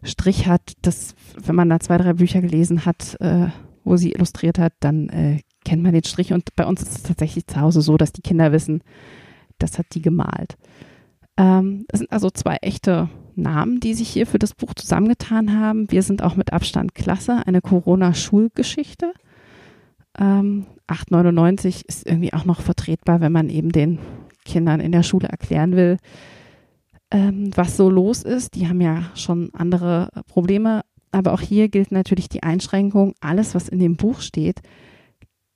Strich 0.03 0.47
hat. 0.47 0.73
Das, 0.83 1.15
wenn 1.41 1.55
man 1.55 1.69
da 1.69 1.81
zwei, 1.81 1.97
drei 1.97 2.15
Bücher 2.15 2.41
gelesen 2.41 2.85
hat, 2.85 3.17
äh, 3.21 3.49
wo 3.85 3.97
sie 3.97 4.13
illustriert 4.13 4.59
hat, 4.59 4.73
dann 4.81 5.09
äh, 5.11 5.41
kennt 5.65 5.83
man 5.83 5.93
den 5.93 6.05
Strich. 6.05 6.33
Und 6.33 6.55
bei 6.57 6.67
uns 6.67 6.83
ist 6.83 6.97
es 6.97 7.03
tatsächlich 7.05 7.47
zu 7.47 7.61
Hause 7.61 7.83
so, 7.83 7.97
dass 7.97 8.13
die 8.13 8.23
Kinder 8.23 8.53
wissen, 8.53 8.83
das 9.59 9.79
hat 9.79 9.87
die 9.93 10.03
gemalt. 10.03 10.57
Ähm, 11.37 11.87
es 11.89 12.01
sind 12.01 12.13
also 12.13 12.31
zwei 12.31 12.57
echte 12.63 13.09
Namen, 13.35 13.81
die 13.81 13.95
sich 13.95 14.09
hier 14.09 14.27
für 14.27 14.39
das 14.39 14.55
Buch 14.55 14.75
zusammengetan 14.75 15.59
haben. 15.59 15.91
Wir 15.91 16.03
sind 16.03 16.23
auch 16.23 16.37
mit 16.37 16.53
Abstand 16.53 16.95
klasse, 16.95 17.43
eine 17.47 17.61
Corona-Schulgeschichte. 17.61 19.13
Ähm, 20.19 20.67
8,99 20.89 21.85
ist 21.87 22.07
irgendwie 22.07 22.33
auch 22.33 22.45
noch 22.45 22.61
vertretbar, 22.61 23.21
wenn 23.21 23.33
man 23.33 23.51
eben 23.51 23.73
den 23.73 23.99
Kindern 24.45 24.81
in 24.81 24.93
der 24.93 25.03
Schule 25.03 25.29
erklären 25.29 25.77
will, 25.77 25.99
ähm, 27.11 27.51
was 27.55 27.77
so 27.77 27.91
los 27.91 28.23
ist. 28.23 28.55
Die 28.55 28.69
haben 28.69 28.81
ja 28.81 29.11
schon 29.15 29.51
andere 29.53 30.11
Probleme. 30.29 30.83
Aber 31.13 31.33
auch 31.33 31.41
hier 31.41 31.69
gilt 31.69 31.93
natürlich 31.93 32.29
die 32.29 32.43
Einschränkung, 32.43 33.15
alles, 33.21 33.55
was 33.55 33.69
in 33.69 33.79
dem 33.79 33.97
Buch 33.97 34.21
steht, 34.21 34.61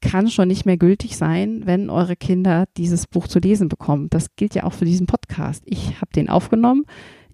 kann 0.00 0.28
schon 0.28 0.49
nicht 0.49 0.66
mehr 0.66 0.76
gültig 0.76 1.16
sein, 1.16 1.62
wenn 1.64 1.90
eure 1.90 2.16
Kinder 2.16 2.66
dieses 2.76 3.07
Buch 3.07 3.28
zu 3.28 3.38
lesen 3.38 3.69
bekommen. 3.69 4.09
Das 4.11 4.35
gilt 4.37 4.54
ja 4.54 4.64
auch 4.64 4.73
für 4.73 4.85
diesen 4.85 5.07
Podcast. 5.07 5.62
Ich 5.66 6.00
habe 6.00 6.12
den 6.14 6.28
aufgenommen. 6.28 6.85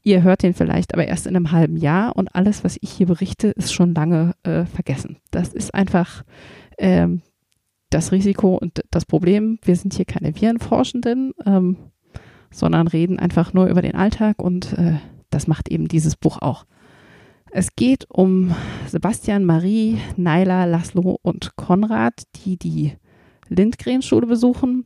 Ihr 0.03 0.23
hört 0.23 0.43
den 0.43 0.55
vielleicht 0.55 0.95
aber 0.95 1.07
erst 1.07 1.27
in 1.27 1.35
einem 1.35 1.51
halben 1.51 1.77
Jahr 1.77 2.17
und 2.17 2.35
alles, 2.35 2.63
was 2.63 2.79
ich 2.81 2.91
hier 2.91 3.07
berichte, 3.07 3.49
ist 3.49 3.73
schon 3.73 3.95
lange 3.95 4.35
äh, 4.45 4.65
vergessen. 4.65 5.17
Das 5.33 5.53
ist 5.53 5.75
einfach 5.75 6.23
ähm, 6.79 7.23
das 7.91 8.13
Risiko 8.13 8.57
und 8.57 8.83
das 8.91 9.05
Problem. 9.05 9.59
Wir 9.63 9.75
sind 9.75 9.95
hier 9.95 10.05
keine 10.05 10.35
Virenforschenden, 10.35 11.33
ähm, 11.45 11.77
sondern 12.53 12.87
reden 12.89 13.19
einfach 13.19 13.53
nur 13.53 13.67
über 13.67 13.83
den 13.83 13.95
Alltag 13.95 14.41
und 14.41 14.73
äh, 14.75 14.99
das 15.31 15.47
macht 15.47 15.69
eben 15.71 15.89
dieses 15.89 16.17
Buch 16.17 16.39
auch. 16.41 16.67
Es 17.59 17.75
geht 17.75 18.05
um 18.11 18.55
Sebastian, 18.87 19.47
Marie, 19.47 19.97
Naila, 20.19 20.67
Laszlo 20.67 21.19
und 21.23 21.57
Konrad, 21.57 22.25
die 22.45 22.59
die 22.59 22.93
Lindgren-Schule 23.49 24.27
besuchen. 24.27 24.85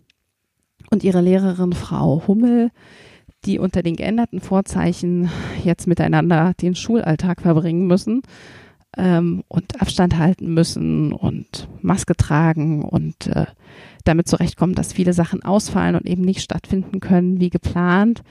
Und 0.89 1.03
ihre 1.03 1.21
Lehrerin 1.21 1.73
Frau 1.73 2.23
Hummel, 2.29 2.71
die 3.45 3.59
unter 3.59 3.83
den 3.83 3.97
geänderten 3.97 4.39
Vorzeichen 4.39 5.29
jetzt 5.65 5.89
miteinander 5.89 6.55
den 6.63 6.77
Schulalltag 6.77 7.41
verbringen 7.41 7.89
müssen 7.89 8.23
ähm, 8.97 9.43
und 9.49 9.83
Abstand 9.83 10.17
halten 10.17 10.55
müssen 10.55 11.13
und 11.13 11.67
Maske 11.83 12.15
tragen 12.15 12.85
und 12.85 13.27
äh, 13.27 13.47
damit 14.05 14.29
zurechtkommen, 14.29 14.77
dass 14.77 14.93
viele 14.93 15.13
Sachen 15.13 15.43
ausfallen 15.43 15.97
und 15.97 16.07
eben 16.07 16.23
nicht 16.23 16.41
stattfinden 16.41 17.01
können 17.01 17.41
wie 17.41 17.51
geplant 17.51 18.23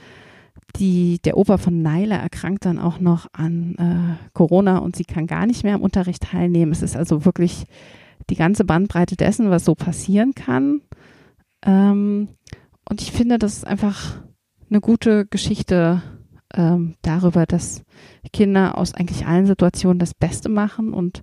die, 0.76 1.18
der 1.24 1.36
Opa 1.36 1.58
von 1.58 1.82
Naila 1.82 2.16
erkrankt 2.16 2.64
dann 2.64 2.78
auch 2.78 3.00
noch 3.00 3.26
an 3.32 3.74
äh, 3.76 4.28
Corona 4.32 4.78
und 4.78 4.96
sie 4.96 5.04
kann 5.04 5.26
gar 5.26 5.46
nicht 5.46 5.64
mehr 5.64 5.74
am 5.74 5.82
Unterricht 5.82 6.22
teilnehmen. 6.22 6.72
Es 6.72 6.82
ist 6.82 6.96
also 6.96 7.24
wirklich 7.24 7.64
die 8.28 8.36
ganze 8.36 8.64
Bandbreite 8.64 9.16
dessen, 9.16 9.50
was 9.50 9.64
so 9.64 9.74
passieren 9.74 10.34
kann. 10.34 10.82
Ähm, 11.64 12.28
und 12.88 13.02
ich 13.02 13.12
finde, 13.12 13.38
das 13.38 13.54
ist 13.54 13.66
einfach 13.66 14.22
eine 14.68 14.80
gute 14.80 15.26
Geschichte 15.26 16.02
ähm, 16.54 16.94
darüber, 17.02 17.46
dass 17.46 17.82
Kinder 18.32 18.78
aus 18.78 18.94
eigentlich 18.94 19.26
allen 19.26 19.46
Situationen 19.46 19.98
das 19.98 20.14
Beste 20.14 20.48
machen 20.48 20.92
und 20.92 21.22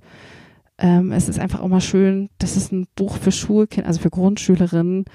ähm, 0.79 1.11
es 1.11 1.27
ist 1.27 1.39
einfach 1.39 1.61
auch 1.61 1.67
mal 1.67 1.81
schön, 1.81 2.29
dass 2.37 2.55
es 2.55 2.71
ein 2.71 2.87
Buch 2.95 3.17
für 3.17 3.31
Schulkinder, 3.31 3.87
also 3.87 3.99
für 3.99 4.11
Grundschülerinnen 4.11 5.05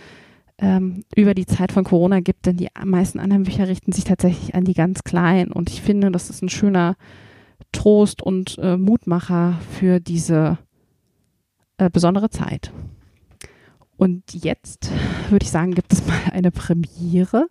ähm, 0.62 1.04
über 1.16 1.34
die 1.34 1.44
Zeit 1.44 1.72
von 1.72 1.82
Corona 1.82 2.20
gibt, 2.20 2.46
denn 2.46 2.56
die 2.56 2.68
meisten 2.84 3.18
anderen 3.18 3.42
Bücher 3.42 3.66
richten 3.66 3.90
sich 3.90 4.04
tatsächlich 4.04 4.54
an 4.54 4.64
die 4.64 4.74
ganz 4.74 5.02
Kleinen. 5.02 5.52
Und 5.52 5.68
ich 5.68 5.82
finde, 5.82 6.10
das 6.12 6.30
ist 6.30 6.40
ein 6.40 6.48
schöner 6.48 6.96
Trost 7.72 8.22
und 8.22 8.58
äh, 8.58 8.76
Mutmacher 8.76 9.58
für 9.78 9.98
diese 9.98 10.58
äh, 11.78 11.90
besondere 11.90 12.30
Zeit. 12.30 12.72
Und 13.96 14.22
jetzt 14.32 14.90
würde 15.30 15.44
ich 15.44 15.50
sagen, 15.50 15.74
gibt 15.74 15.92
es 15.92 16.06
mal 16.06 16.18
eine 16.30 16.52
Premiere. 16.52 17.48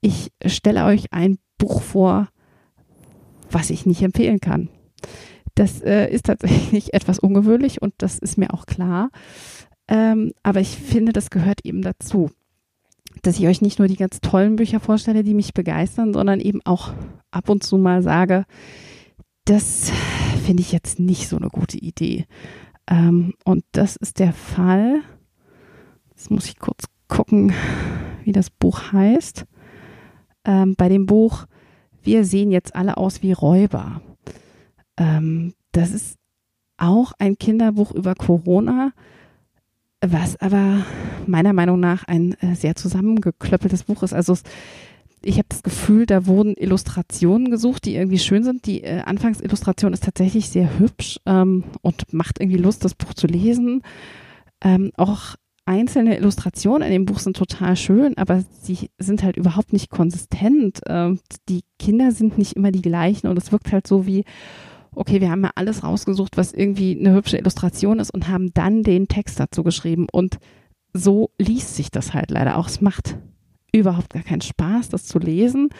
Ich 0.00 0.32
stelle 0.46 0.86
euch 0.86 1.12
ein 1.12 1.38
Buch 1.58 1.82
vor, 1.82 2.28
was 3.50 3.68
ich 3.68 3.84
nicht 3.84 4.02
empfehlen 4.02 4.40
kann. 4.40 4.70
Das 5.54 5.82
äh, 5.82 6.06
ist 6.10 6.26
tatsächlich 6.26 6.94
etwas 6.94 7.18
ungewöhnlich 7.18 7.82
und 7.82 7.92
das 7.98 8.18
ist 8.18 8.38
mir 8.38 8.54
auch 8.54 8.64
klar. 8.64 9.10
Ähm, 9.90 10.32
aber 10.44 10.60
ich 10.60 10.76
finde, 10.76 11.12
das 11.12 11.30
gehört 11.30 11.64
eben 11.64 11.82
dazu, 11.82 12.30
dass 13.22 13.38
ich 13.38 13.48
euch 13.48 13.60
nicht 13.60 13.80
nur 13.80 13.88
die 13.88 13.96
ganz 13.96 14.20
tollen 14.20 14.56
Bücher 14.56 14.78
vorstelle, 14.78 15.24
die 15.24 15.34
mich 15.34 15.52
begeistern, 15.52 16.14
sondern 16.14 16.38
eben 16.40 16.60
auch 16.64 16.92
ab 17.32 17.48
und 17.48 17.64
zu 17.64 17.76
mal 17.76 18.02
sage, 18.02 18.46
das 19.44 19.90
finde 20.44 20.62
ich 20.62 20.70
jetzt 20.70 21.00
nicht 21.00 21.28
so 21.28 21.36
eine 21.36 21.48
gute 21.48 21.76
Idee. 21.76 22.26
Ähm, 22.88 23.34
und 23.44 23.64
das 23.72 23.96
ist 23.96 24.20
der 24.20 24.32
Fall. 24.32 25.00
Jetzt 26.10 26.30
muss 26.30 26.46
ich 26.46 26.58
kurz 26.58 26.84
gucken, 27.08 27.52
wie 28.24 28.32
das 28.32 28.48
Buch 28.48 28.92
heißt. 28.92 29.44
Ähm, 30.44 30.74
bei 30.76 30.88
dem 30.88 31.06
Buch 31.06 31.46
Wir 32.02 32.24
sehen 32.24 32.50
jetzt 32.50 32.76
alle 32.76 32.96
aus 32.96 33.22
wie 33.22 33.32
Räuber. 33.32 34.00
Ähm, 34.96 35.52
das 35.72 35.90
ist 35.90 36.16
auch 36.78 37.12
ein 37.18 37.36
Kinderbuch 37.36 37.92
über 37.92 38.14
Corona 38.14 38.92
was 40.00 40.40
aber 40.40 40.84
meiner 41.26 41.52
Meinung 41.52 41.78
nach 41.78 42.04
ein 42.04 42.34
äh, 42.40 42.54
sehr 42.54 42.76
zusammengeklöppeltes 42.76 43.84
Buch 43.84 44.02
ist. 44.02 44.14
Also 44.14 44.36
ich 45.22 45.36
habe 45.36 45.46
das 45.50 45.62
Gefühl, 45.62 46.06
da 46.06 46.26
wurden 46.26 46.54
Illustrationen 46.54 47.50
gesucht, 47.50 47.84
die 47.84 47.94
irgendwie 47.94 48.18
schön 48.18 48.42
sind. 48.42 48.66
Die 48.66 48.82
äh, 48.82 49.02
Anfangsillustration 49.02 49.92
ist 49.92 50.04
tatsächlich 50.04 50.48
sehr 50.48 50.78
hübsch 50.78 51.20
ähm, 51.26 51.64
und 51.82 52.12
macht 52.12 52.40
irgendwie 52.40 52.58
Lust, 52.58 52.84
das 52.84 52.94
Buch 52.94 53.12
zu 53.12 53.26
lesen. 53.26 53.82
Ähm, 54.62 54.92
auch 54.96 55.36
einzelne 55.66 56.16
Illustrationen 56.16 56.82
in 56.82 56.92
dem 56.92 57.04
Buch 57.04 57.18
sind 57.18 57.36
total 57.36 57.76
schön, 57.76 58.16
aber 58.16 58.42
sie 58.62 58.90
sind 58.98 59.22
halt 59.22 59.36
überhaupt 59.36 59.74
nicht 59.74 59.90
konsistent. 59.90 60.80
Ähm, 60.88 61.20
die 61.48 61.62
Kinder 61.78 62.12
sind 62.12 62.38
nicht 62.38 62.54
immer 62.54 62.72
die 62.72 62.82
gleichen 62.82 63.26
und 63.26 63.36
es 63.36 63.52
wirkt 63.52 63.72
halt 63.72 63.86
so 63.86 64.06
wie, 64.06 64.24
okay, 64.94 65.20
wir 65.20 65.30
haben 65.30 65.44
ja 65.44 65.50
alles 65.54 65.82
rausgesucht, 65.84 66.36
was 66.36 66.52
irgendwie 66.52 66.98
eine 66.98 67.14
hübsche 67.14 67.38
Illustration 67.38 67.98
ist 67.98 68.12
und 68.12 68.28
haben 68.28 68.52
dann 68.54 68.82
den 68.82 69.08
Text 69.08 69.38
dazu 69.38 69.62
geschrieben. 69.62 70.06
Und 70.10 70.38
so 70.92 71.30
liest 71.38 71.76
sich 71.76 71.90
das 71.90 72.14
halt 72.14 72.30
leider 72.30 72.58
auch. 72.58 72.68
Es 72.68 72.80
macht 72.80 73.16
überhaupt 73.72 74.12
gar 74.12 74.22
keinen 74.22 74.40
Spaß, 74.40 74.88
das 74.88 75.06
zu 75.06 75.18
lesen. 75.18 75.70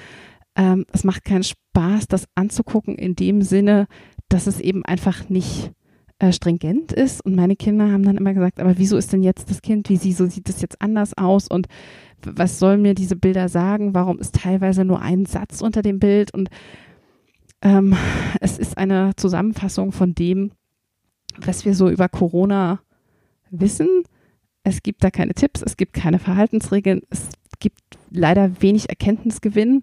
Ähm, 0.57 0.85
es 0.93 1.05
macht 1.05 1.25
keinen 1.25 1.45
Spaß, 1.45 2.07
das 2.09 2.27
anzugucken 2.35 2.97
in 2.97 3.17
dem 3.17 3.43
Sinne, 3.43 3.87
dass 4.29 4.47
es 4.47 4.61
eben 4.61 4.85
einfach 4.85 5.29
nicht 5.29 5.73
äh, 6.19 6.33
stringent 6.33 6.93
ist. 6.93 7.25
Und 7.25 7.35
meine 7.35 7.57
Kinder 7.57 7.91
haben 7.91 8.05
dann 8.05 8.17
immer 8.17 8.35
gesagt, 8.35 8.61
aber 8.61 8.79
wieso 8.79 8.97
ist 8.97 9.13
denn 9.13 9.23
jetzt 9.23 9.51
das 9.51 9.63
Kind, 9.63 9.89
wie 9.89 9.97
sie, 9.97 10.13
so 10.13 10.27
sieht 10.27 10.49
das 10.49 10.61
jetzt 10.61 10.81
anders 10.81 11.17
aus 11.17 11.49
und 11.49 11.67
was 12.23 12.59
sollen 12.59 12.83
mir 12.83 12.95
diese 12.95 13.17
Bilder 13.17 13.49
sagen? 13.49 13.95
Warum 13.95 14.19
ist 14.19 14.35
teilweise 14.35 14.85
nur 14.85 15.01
ein 15.01 15.25
Satz 15.25 15.63
unter 15.63 15.83
dem 15.83 15.99
Bild? 15.99 16.35
Und 16.35 16.51
ähm, 17.63 17.97
es 18.41 18.59
ist 18.59 18.79
eine 18.79 19.15
Zusammenfassung 19.17 19.93
von 19.93 20.15
dem, 20.15 20.53
was 21.37 21.65
wir 21.65 21.75
so 21.75 21.89
über 21.89 22.09
Corona 22.09 22.81
wissen. 23.51 23.89
Es 24.63 24.83
gibt 24.83 25.05
da 25.05 25.11
keine 25.11 25.35
Tipps, 25.35 25.63
es 25.63 25.77
gibt 25.77 25.95
keine 25.95 26.19
Verhaltensregeln, 26.19 27.03
es 27.11 27.29
gibt 27.61 27.81
leider 28.11 28.63
wenig 28.63 28.89
Erkenntnisgewinn 28.89 29.83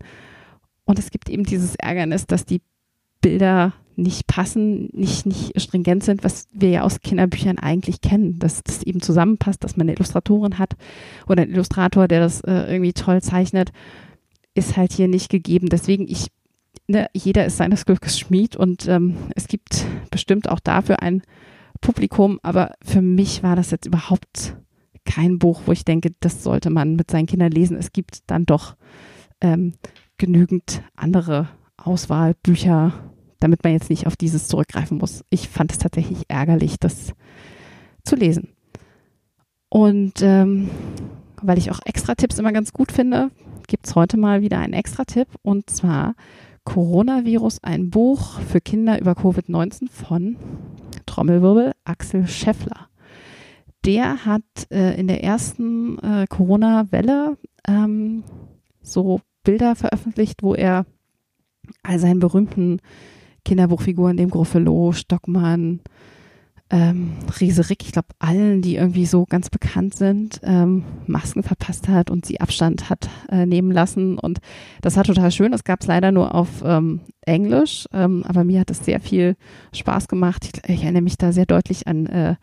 und 0.85 0.99
es 0.99 1.11
gibt 1.11 1.29
eben 1.29 1.43
dieses 1.43 1.75
Ärgernis, 1.75 2.27
dass 2.27 2.45
die 2.45 2.61
Bilder 3.21 3.73
nicht 3.95 4.27
passen, 4.27 4.89
nicht, 4.93 5.25
nicht 5.25 5.59
stringent 5.59 6.03
sind, 6.03 6.23
was 6.23 6.47
wir 6.53 6.69
ja 6.69 6.81
aus 6.83 7.01
Kinderbüchern 7.01 7.57
eigentlich 7.57 8.01
kennen, 8.01 8.37
dass 8.37 8.63
das 8.63 8.83
eben 8.83 9.01
zusammenpasst, 9.01 9.63
dass 9.63 9.75
man 9.75 9.85
eine 9.85 9.95
Illustratorin 9.95 10.59
hat 10.59 10.75
oder 11.27 11.41
einen 11.41 11.51
Illustrator, 11.51 12.07
der 12.07 12.19
das 12.19 12.41
äh, 12.41 12.71
irgendwie 12.71 12.93
toll 12.93 13.23
zeichnet, 13.23 13.71
ist 14.53 14.77
halt 14.77 14.93
hier 14.93 15.07
nicht 15.07 15.29
gegeben. 15.29 15.69
Deswegen, 15.69 16.07
ich 16.07 16.27
ne, 16.87 17.09
jeder 17.13 17.45
ist 17.45 17.57
seines 17.57 17.85
Glückes 17.85 18.19
Schmied 18.19 18.55
und 18.55 18.87
ähm, 18.87 19.17
es 19.35 19.47
gibt 19.47 19.85
bestimmt 20.09 20.49
auch 20.49 20.59
dafür 20.59 21.01
ein 21.01 21.21
Publikum, 21.81 22.39
aber 22.41 22.71
für 22.83 23.01
mich 23.01 23.43
war 23.43 23.55
das 23.55 23.71
jetzt 23.71 23.85
überhaupt 23.85 24.57
kein 25.05 25.39
Buch, 25.39 25.61
wo 25.65 25.71
ich 25.71 25.85
denke, 25.85 26.11
das 26.19 26.43
sollte 26.43 26.69
man 26.69 26.95
mit 26.95 27.11
seinen 27.11 27.27
Kindern 27.27 27.51
lesen. 27.51 27.77
Es 27.77 27.93
gibt 27.93 28.29
dann 28.29 28.45
doch 28.45 28.75
ähm, 29.41 29.73
genügend 30.17 30.81
andere 30.95 31.47
Auswahlbücher, 31.77 32.93
damit 33.39 33.63
man 33.63 33.73
jetzt 33.73 33.89
nicht 33.89 34.07
auf 34.07 34.15
dieses 34.15 34.47
zurückgreifen 34.47 34.97
muss. 34.97 35.23
Ich 35.29 35.47
fand 35.47 35.71
es 35.71 35.77
tatsächlich 35.77 36.23
ärgerlich, 36.27 36.77
das 36.79 37.13
zu 38.03 38.15
lesen. 38.15 38.49
Und 39.69 40.21
ähm, 40.21 40.69
weil 41.41 41.57
ich 41.57 41.71
auch 41.71 41.79
Extra-Tipps 41.85 42.39
immer 42.39 42.51
ganz 42.51 42.73
gut 42.73 42.91
finde, 42.91 43.29
gibt 43.67 43.85
es 43.85 43.95
heute 43.95 44.17
mal 44.17 44.41
wieder 44.41 44.59
einen 44.59 44.73
Extra-Tipp 44.73 45.27
und 45.41 45.69
zwar 45.69 46.15
Coronavirus, 46.67 47.63
ein 47.63 47.89
Buch 47.89 48.41
für 48.41 48.59
Kinder 48.59 48.99
über 48.99 49.13
Covid-19 49.13 49.89
von 49.89 50.35
Trommelwirbel 51.05 51.71
Axel 51.85 52.27
Scheffler. 52.27 52.89
Der 53.85 54.25
hat 54.25 54.43
äh, 54.69 54.99
in 54.99 55.07
der 55.07 55.23
ersten 55.23 55.97
äh, 55.99 56.27
Corona-Welle 56.27 57.37
ähm, 57.65 58.25
so 58.81 59.21
Bilder 59.45 59.77
veröffentlicht, 59.77 60.43
wo 60.43 60.55
er 60.55 60.85
all 61.83 61.99
seinen 61.99 62.19
berühmten 62.19 62.81
Kinderbuchfiguren, 63.45 64.17
dem 64.17 64.29
Gruffalo, 64.29 64.91
Stockmann, 64.91 65.79
ähm, 66.69 67.13
Riese 67.39 67.69
Rick, 67.69 67.83
ich 67.83 67.93
glaube 67.93 68.09
allen, 68.19 68.61
die 68.61 68.75
irgendwie 68.75 69.05
so 69.05 69.25
ganz 69.25 69.49
bekannt 69.49 69.95
sind, 69.95 70.41
ähm, 70.43 70.83
Masken 71.05 71.43
verpasst 71.43 71.87
hat 71.87 72.11
und 72.11 72.25
sie 72.25 72.41
Abstand 72.41 72.89
hat 72.89 73.09
äh, 73.29 73.45
nehmen 73.45 73.71
lassen. 73.71 74.19
Und 74.19 74.39
das 74.81 74.97
war 74.97 75.03
total 75.03 75.31
schön. 75.31 75.51
Das 75.51 75.63
gab 75.63 75.81
es 75.81 75.87
leider 75.87 76.11
nur 76.11 76.35
auf 76.35 76.63
ähm, 76.65 77.01
Englisch, 77.21 77.87
ähm, 77.93 78.23
aber 78.27 78.43
mir 78.43 78.59
hat 78.59 78.69
es 78.69 78.83
sehr 78.83 78.99
viel 78.99 79.35
Spaß 79.73 80.07
gemacht. 80.07 80.45
Ich, 80.45 80.69
ich, 80.69 80.83
erinnere 80.83 81.03
mich 81.03 81.17
da 81.17 81.31
sehr 81.31 81.45
deutlich 81.45 81.87
an, 81.87 82.05
äh, 82.07 82.35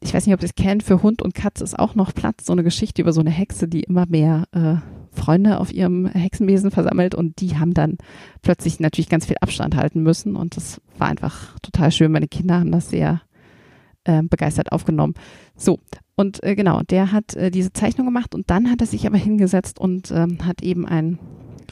ich 0.00 0.12
weiß 0.12 0.26
nicht, 0.26 0.34
ob 0.34 0.42
ihr 0.42 0.48
es 0.48 0.54
kennt, 0.54 0.82
für 0.82 1.02
Hund 1.02 1.22
und 1.22 1.34
Katze 1.34 1.64
ist 1.64 1.78
auch 1.78 1.94
noch 1.94 2.14
Platz, 2.14 2.46
so 2.46 2.52
eine 2.52 2.62
Geschichte 2.62 3.02
über 3.02 3.12
so 3.12 3.20
eine 3.20 3.30
Hexe, 3.30 3.68
die 3.68 3.82
immer 3.82 4.06
mehr 4.06 4.44
äh, 4.52 4.76
Freunde 5.14 5.60
auf 5.60 5.72
ihrem 5.72 6.06
Hexenwesen 6.06 6.70
versammelt 6.70 7.14
und 7.14 7.40
die 7.40 7.56
haben 7.56 7.72
dann 7.72 7.96
plötzlich 8.42 8.80
natürlich 8.80 9.08
ganz 9.08 9.26
viel 9.26 9.36
Abstand 9.40 9.76
halten 9.76 10.02
müssen 10.02 10.36
und 10.36 10.56
das 10.56 10.80
war 10.98 11.08
einfach 11.08 11.58
total 11.60 11.90
schön. 11.92 12.12
Meine 12.12 12.28
Kinder 12.28 12.60
haben 12.60 12.72
das 12.72 12.90
sehr 12.90 13.22
äh, 14.04 14.22
begeistert 14.22 14.72
aufgenommen. 14.72 15.14
So, 15.56 15.80
und 16.16 16.42
äh, 16.42 16.54
genau, 16.54 16.82
der 16.82 17.12
hat 17.12 17.34
äh, 17.34 17.50
diese 17.50 17.72
Zeichnung 17.72 18.06
gemacht 18.06 18.34
und 18.34 18.50
dann 18.50 18.70
hat 18.70 18.80
er 18.80 18.86
sich 18.86 19.06
aber 19.06 19.18
hingesetzt 19.18 19.78
und 19.78 20.10
ähm, 20.10 20.46
hat 20.46 20.62
eben 20.62 20.86
ein 20.86 21.18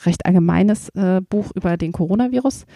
recht 0.04 0.26
allgemeines 0.26 0.88
äh, 0.90 1.20
Buch 1.20 1.52
über 1.54 1.76
den 1.76 1.92
Coronavirus 1.92 2.66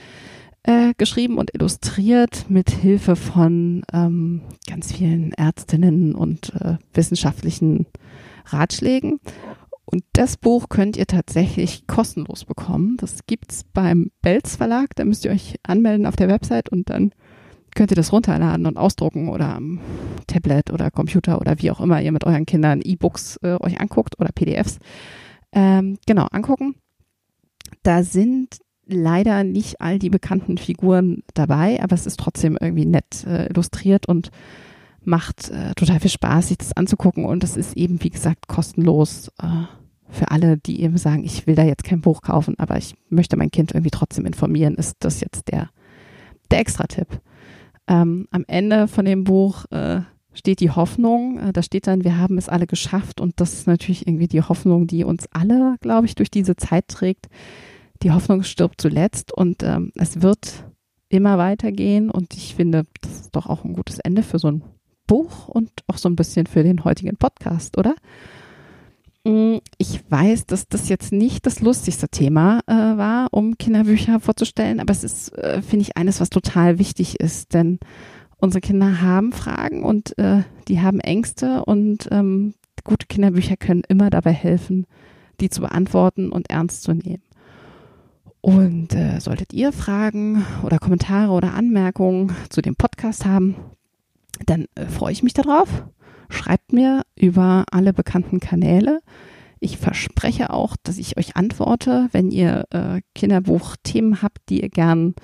äh, 0.62 0.94
geschrieben 0.98 1.38
und 1.38 1.54
illustriert 1.54 2.46
mit 2.48 2.70
Hilfe 2.70 3.16
von 3.16 3.82
ähm, 3.92 4.42
ganz 4.68 4.92
vielen 4.92 5.32
Ärztinnen 5.32 6.14
und 6.14 6.54
äh, 6.56 6.76
wissenschaftlichen 6.92 7.86
Ratschlägen. 8.46 9.20
Und 9.84 10.02
das 10.12 10.36
Buch 10.36 10.68
könnt 10.68 10.96
ihr 10.96 11.06
tatsächlich 11.06 11.86
kostenlos 11.86 12.44
bekommen. 12.44 12.96
Das 12.98 13.20
gibt's 13.26 13.64
beim 13.72 14.10
Belz 14.20 14.56
Verlag. 14.56 14.90
Da 14.96 15.04
müsst 15.04 15.24
ihr 15.24 15.30
euch 15.30 15.54
anmelden 15.62 16.06
auf 16.06 16.16
der 16.16 16.28
Website 16.28 16.68
und 16.68 16.90
dann 16.90 17.12
könnt 17.76 17.92
ihr 17.92 17.96
das 17.96 18.12
runterladen 18.12 18.66
und 18.66 18.76
ausdrucken 18.76 19.28
oder 19.28 19.54
am 19.54 19.78
Tablet 20.26 20.70
oder 20.72 20.90
Computer 20.90 21.40
oder 21.40 21.60
wie 21.60 21.70
auch 21.70 21.80
immer 21.80 22.02
ihr 22.02 22.10
mit 22.10 22.24
euren 22.24 22.46
Kindern 22.46 22.80
E-Books 22.82 23.38
äh, 23.42 23.56
euch 23.60 23.80
anguckt 23.80 24.18
oder 24.18 24.30
PDFs. 24.32 24.78
Ähm, 25.52 25.98
genau, 26.06 26.26
angucken. 26.32 26.74
Da 27.84 28.02
sind 28.02 28.58
leider 28.86 29.44
nicht 29.44 29.80
all 29.80 29.98
die 29.98 30.10
bekannten 30.10 30.58
Figuren 30.58 31.22
dabei, 31.34 31.80
aber 31.82 31.94
es 31.94 32.06
ist 32.06 32.18
trotzdem 32.18 32.56
irgendwie 32.60 32.86
nett 32.86 33.24
äh, 33.26 33.46
illustriert 33.46 34.06
und 34.06 34.30
macht 35.04 35.50
äh, 35.50 35.72
total 35.74 36.00
viel 36.00 36.10
Spaß, 36.10 36.48
sich 36.48 36.58
das 36.58 36.76
anzugucken 36.76 37.24
und 37.24 37.44
es 37.44 37.56
ist 37.56 37.76
eben, 37.76 38.02
wie 38.02 38.10
gesagt, 38.10 38.48
kostenlos 38.48 39.30
äh, 39.40 39.64
für 40.08 40.30
alle, 40.30 40.56
die 40.56 40.82
eben 40.82 40.98
sagen, 40.98 41.24
ich 41.24 41.46
will 41.46 41.54
da 41.54 41.64
jetzt 41.64 41.84
kein 41.84 42.00
Buch 42.00 42.22
kaufen, 42.22 42.54
aber 42.58 42.76
ich 42.76 42.94
möchte 43.08 43.36
mein 43.36 43.50
Kind 43.50 43.72
irgendwie 43.72 43.90
trotzdem 43.90 44.26
informieren, 44.26 44.74
ist 44.74 44.96
das 45.00 45.20
jetzt 45.20 45.48
der, 45.48 45.70
der 46.50 46.60
Extra-Tipp. 46.60 47.20
Ähm, 47.88 48.26
am 48.30 48.44
Ende 48.48 48.88
von 48.88 49.04
dem 49.04 49.24
Buch 49.24 49.64
äh, 49.70 50.00
steht 50.32 50.60
die 50.60 50.70
Hoffnung. 50.70 51.38
Äh, 51.38 51.52
da 51.52 51.62
steht 51.62 51.86
dann, 51.86 52.04
wir 52.04 52.18
haben 52.18 52.38
es 52.38 52.48
alle 52.48 52.66
geschafft. 52.66 53.20
Und 53.20 53.40
das 53.40 53.54
ist 53.54 53.66
natürlich 53.66 54.06
irgendwie 54.06 54.28
die 54.28 54.42
Hoffnung, 54.42 54.86
die 54.86 55.04
uns 55.04 55.28
alle, 55.32 55.76
glaube 55.80 56.06
ich, 56.06 56.14
durch 56.14 56.30
diese 56.30 56.56
Zeit 56.56 56.88
trägt. 56.88 57.26
Die 58.02 58.10
Hoffnung 58.10 58.42
stirbt 58.42 58.80
zuletzt 58.80 59.32
und 59.32 59.62
ähm, 59.62 59.90
es 59.94 60.20
wird 60.20 60.64
immer 61.08 61.38
weitergehen. 61.38 62.10
Und 62.10 62.34
ich 62.34 62.54
finde, 62.54 62.84
das 63.00 63.12
ist 63.20 63.36
doch 63.36 63.46
auch 63.46 63.64
ein 63.64 63.72
gutes 63.72 63.98
Ende 63.98 64.22
für 64.22 64.38
so 64.38 64.48
ein 64.48 64.62
Buch 65.06 65.48
und 65.48 65.70
auch 65.86 65.98
so 65.98 66.08
ein 66.08 66.16
bisschen 66.16 66.46
für 66.46 66.62
den 66.62 66.84
heutigen 66.84 67.16
Podcast, 67.16 67.78
oder? 67.78 67.94
Mm, 69.26 69.58
ich 69.76 70.08
weiß, 70.08 70.46
dass 70.46 70.68
das 70.68 70.88
jetzt 70.88 71.10
nicht 71.10 71.46
das 71.46 71.58
lustigste 71.58 72.08
Thema 72.08 72.60
äh, 72.68 72.72
war, 72.72 73.26
um 73.32 73.58
Kinderbücher 73.58 74.20
vorzustellen, 74.20 74.78
aber 74.78 74.92
es 74.92 75.02
ist, 75.02 75.36
äh, 75.36 75.62
finde 75.62 75.82
ich, 75.82 75.96
eines, 75.96 76.20
was 76.20 76.30
total 76.30 76.78
wichtig 76.78 77.18
ist, 77.18 77.52
denn 77.52 77.80
unsere 78.36 78.60
Kinder 78.60 79.00
haben 79.02 79.32
Fragen 79.32 79.82
und 79.82 80.16
äh, 80.18 80.44
die 80.68 80.80
haben 80.80 81.00
Ängste 81.00 81.64
und 81.64 82.06
ähm, 82.12 82.54
gute 82.84 83.08
Kinderbücher 83.08 83.56
können 83.56 83.82
immer 83.88 84.10
dabei 84.10 84.32
helfen, 84.32 84.86
die 85.40 85.50
zu 85.50 85.60
beantworten 85.60 86.30
und 86.30 86.48
ernst 86.48 86.84
zu 86.84 86.94
nehmen. 86.94 87.24
Und 88.42 88.94
äh, 88.94 89.18
solltet 89.18 89.52
ihr 89.52 89.72
Fragen 89.72 90.46
oder 90.62 90.78
Kommentare 90.78 91.32
oder 91.32 91.52
Anmerkungen 91.52 92.30
zu 92.48 92.62
dem 92.62 92.76
Podcast 92.76 93.24
haben, 93.24 93.56
dann 94.44 94.66
äh, 94.76 94.86
freue 94.86 95.10
ich 95.10 95.24
mich 95.24 95.34
darauf 95.34 95.82
Schreibt 96.28 96.72
mir 96.72 97.02
über 97.14 97.64
alle 97.70 97.92
bekannten 97.92 98.40
Kanäle. 98.40 99.00
Ich 99.60 99.78
verspreche 99.78 100.50
auch, 100.50 100.76
dass 100.82 100.98
ich 100.98 101.16
euch 101.16 101.36
antworte. 101.36 102.08
Wenn 102.12 102.30
ihr 102.30 102.64
äh, 102.70 103.00
Kinderbuchthemen 103.14 104.22
habt, 104.22 104.38
die 104.48 104.62
ihr 104.62 104.68
gern 104.68 105.14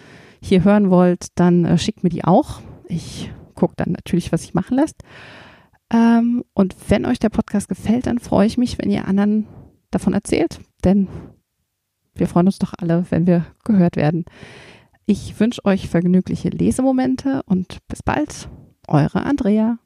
hier 0.43 0.65
hören 0.65 0.91
wollt, 0.91 1.27
dann 1.35 1.65
äh, 1.65 1.79
schickt 1.79 2.03
mir 2.03 2.11
die 2.11 2.25
auch. 2.25 2.61
Ich 2.89 3.31
gucke 3.55 3.75
dann 3.77 3.93
natürlich, 3.93 4.33
was 4.33 4.43
sich 4.43 4.55
machen 4.55 4.77
lässt. 4.77 5.03
Ähm, 5.93 6.45
und 6.55 6.75
wenn 6.89 7.05
euch 7.05 7.19
der 7.19 7.29
Podcast 7.29 7.69
gefällt, 7.69 8.07
dann 8.07 8.19
freue 8.19 8.47
ich 8.47 8.57
mich, 8.57 8.79
wenn 8.79 8.91
ihr 8.91 9.07
anderen 9.07 9.47
davon 9.91 10.15
erzählt. 10.15 10.61
Denn 10.85 11.09
wir 12.15 12.27
freuen 12.27 12.47
uns 12.47 12.59
doch 12.59 12.73
alle, 12.77 13.05
wenn 13.11 13.27
wir 13.27 13.47
gehört 13.65 13.97
werden. 13.97 14.25
Ich 15.07 15.39
wünsche 15.39 15.65
euch 15.65 15.89
vergnügliche 15.89 16.49
Lesemomente 16.49 17.43
und 17.45 17.79
bis 17.89 18.03
bald. 18.03 18.49
Eure 18.89 19.25
Andrea. 19.25 19.79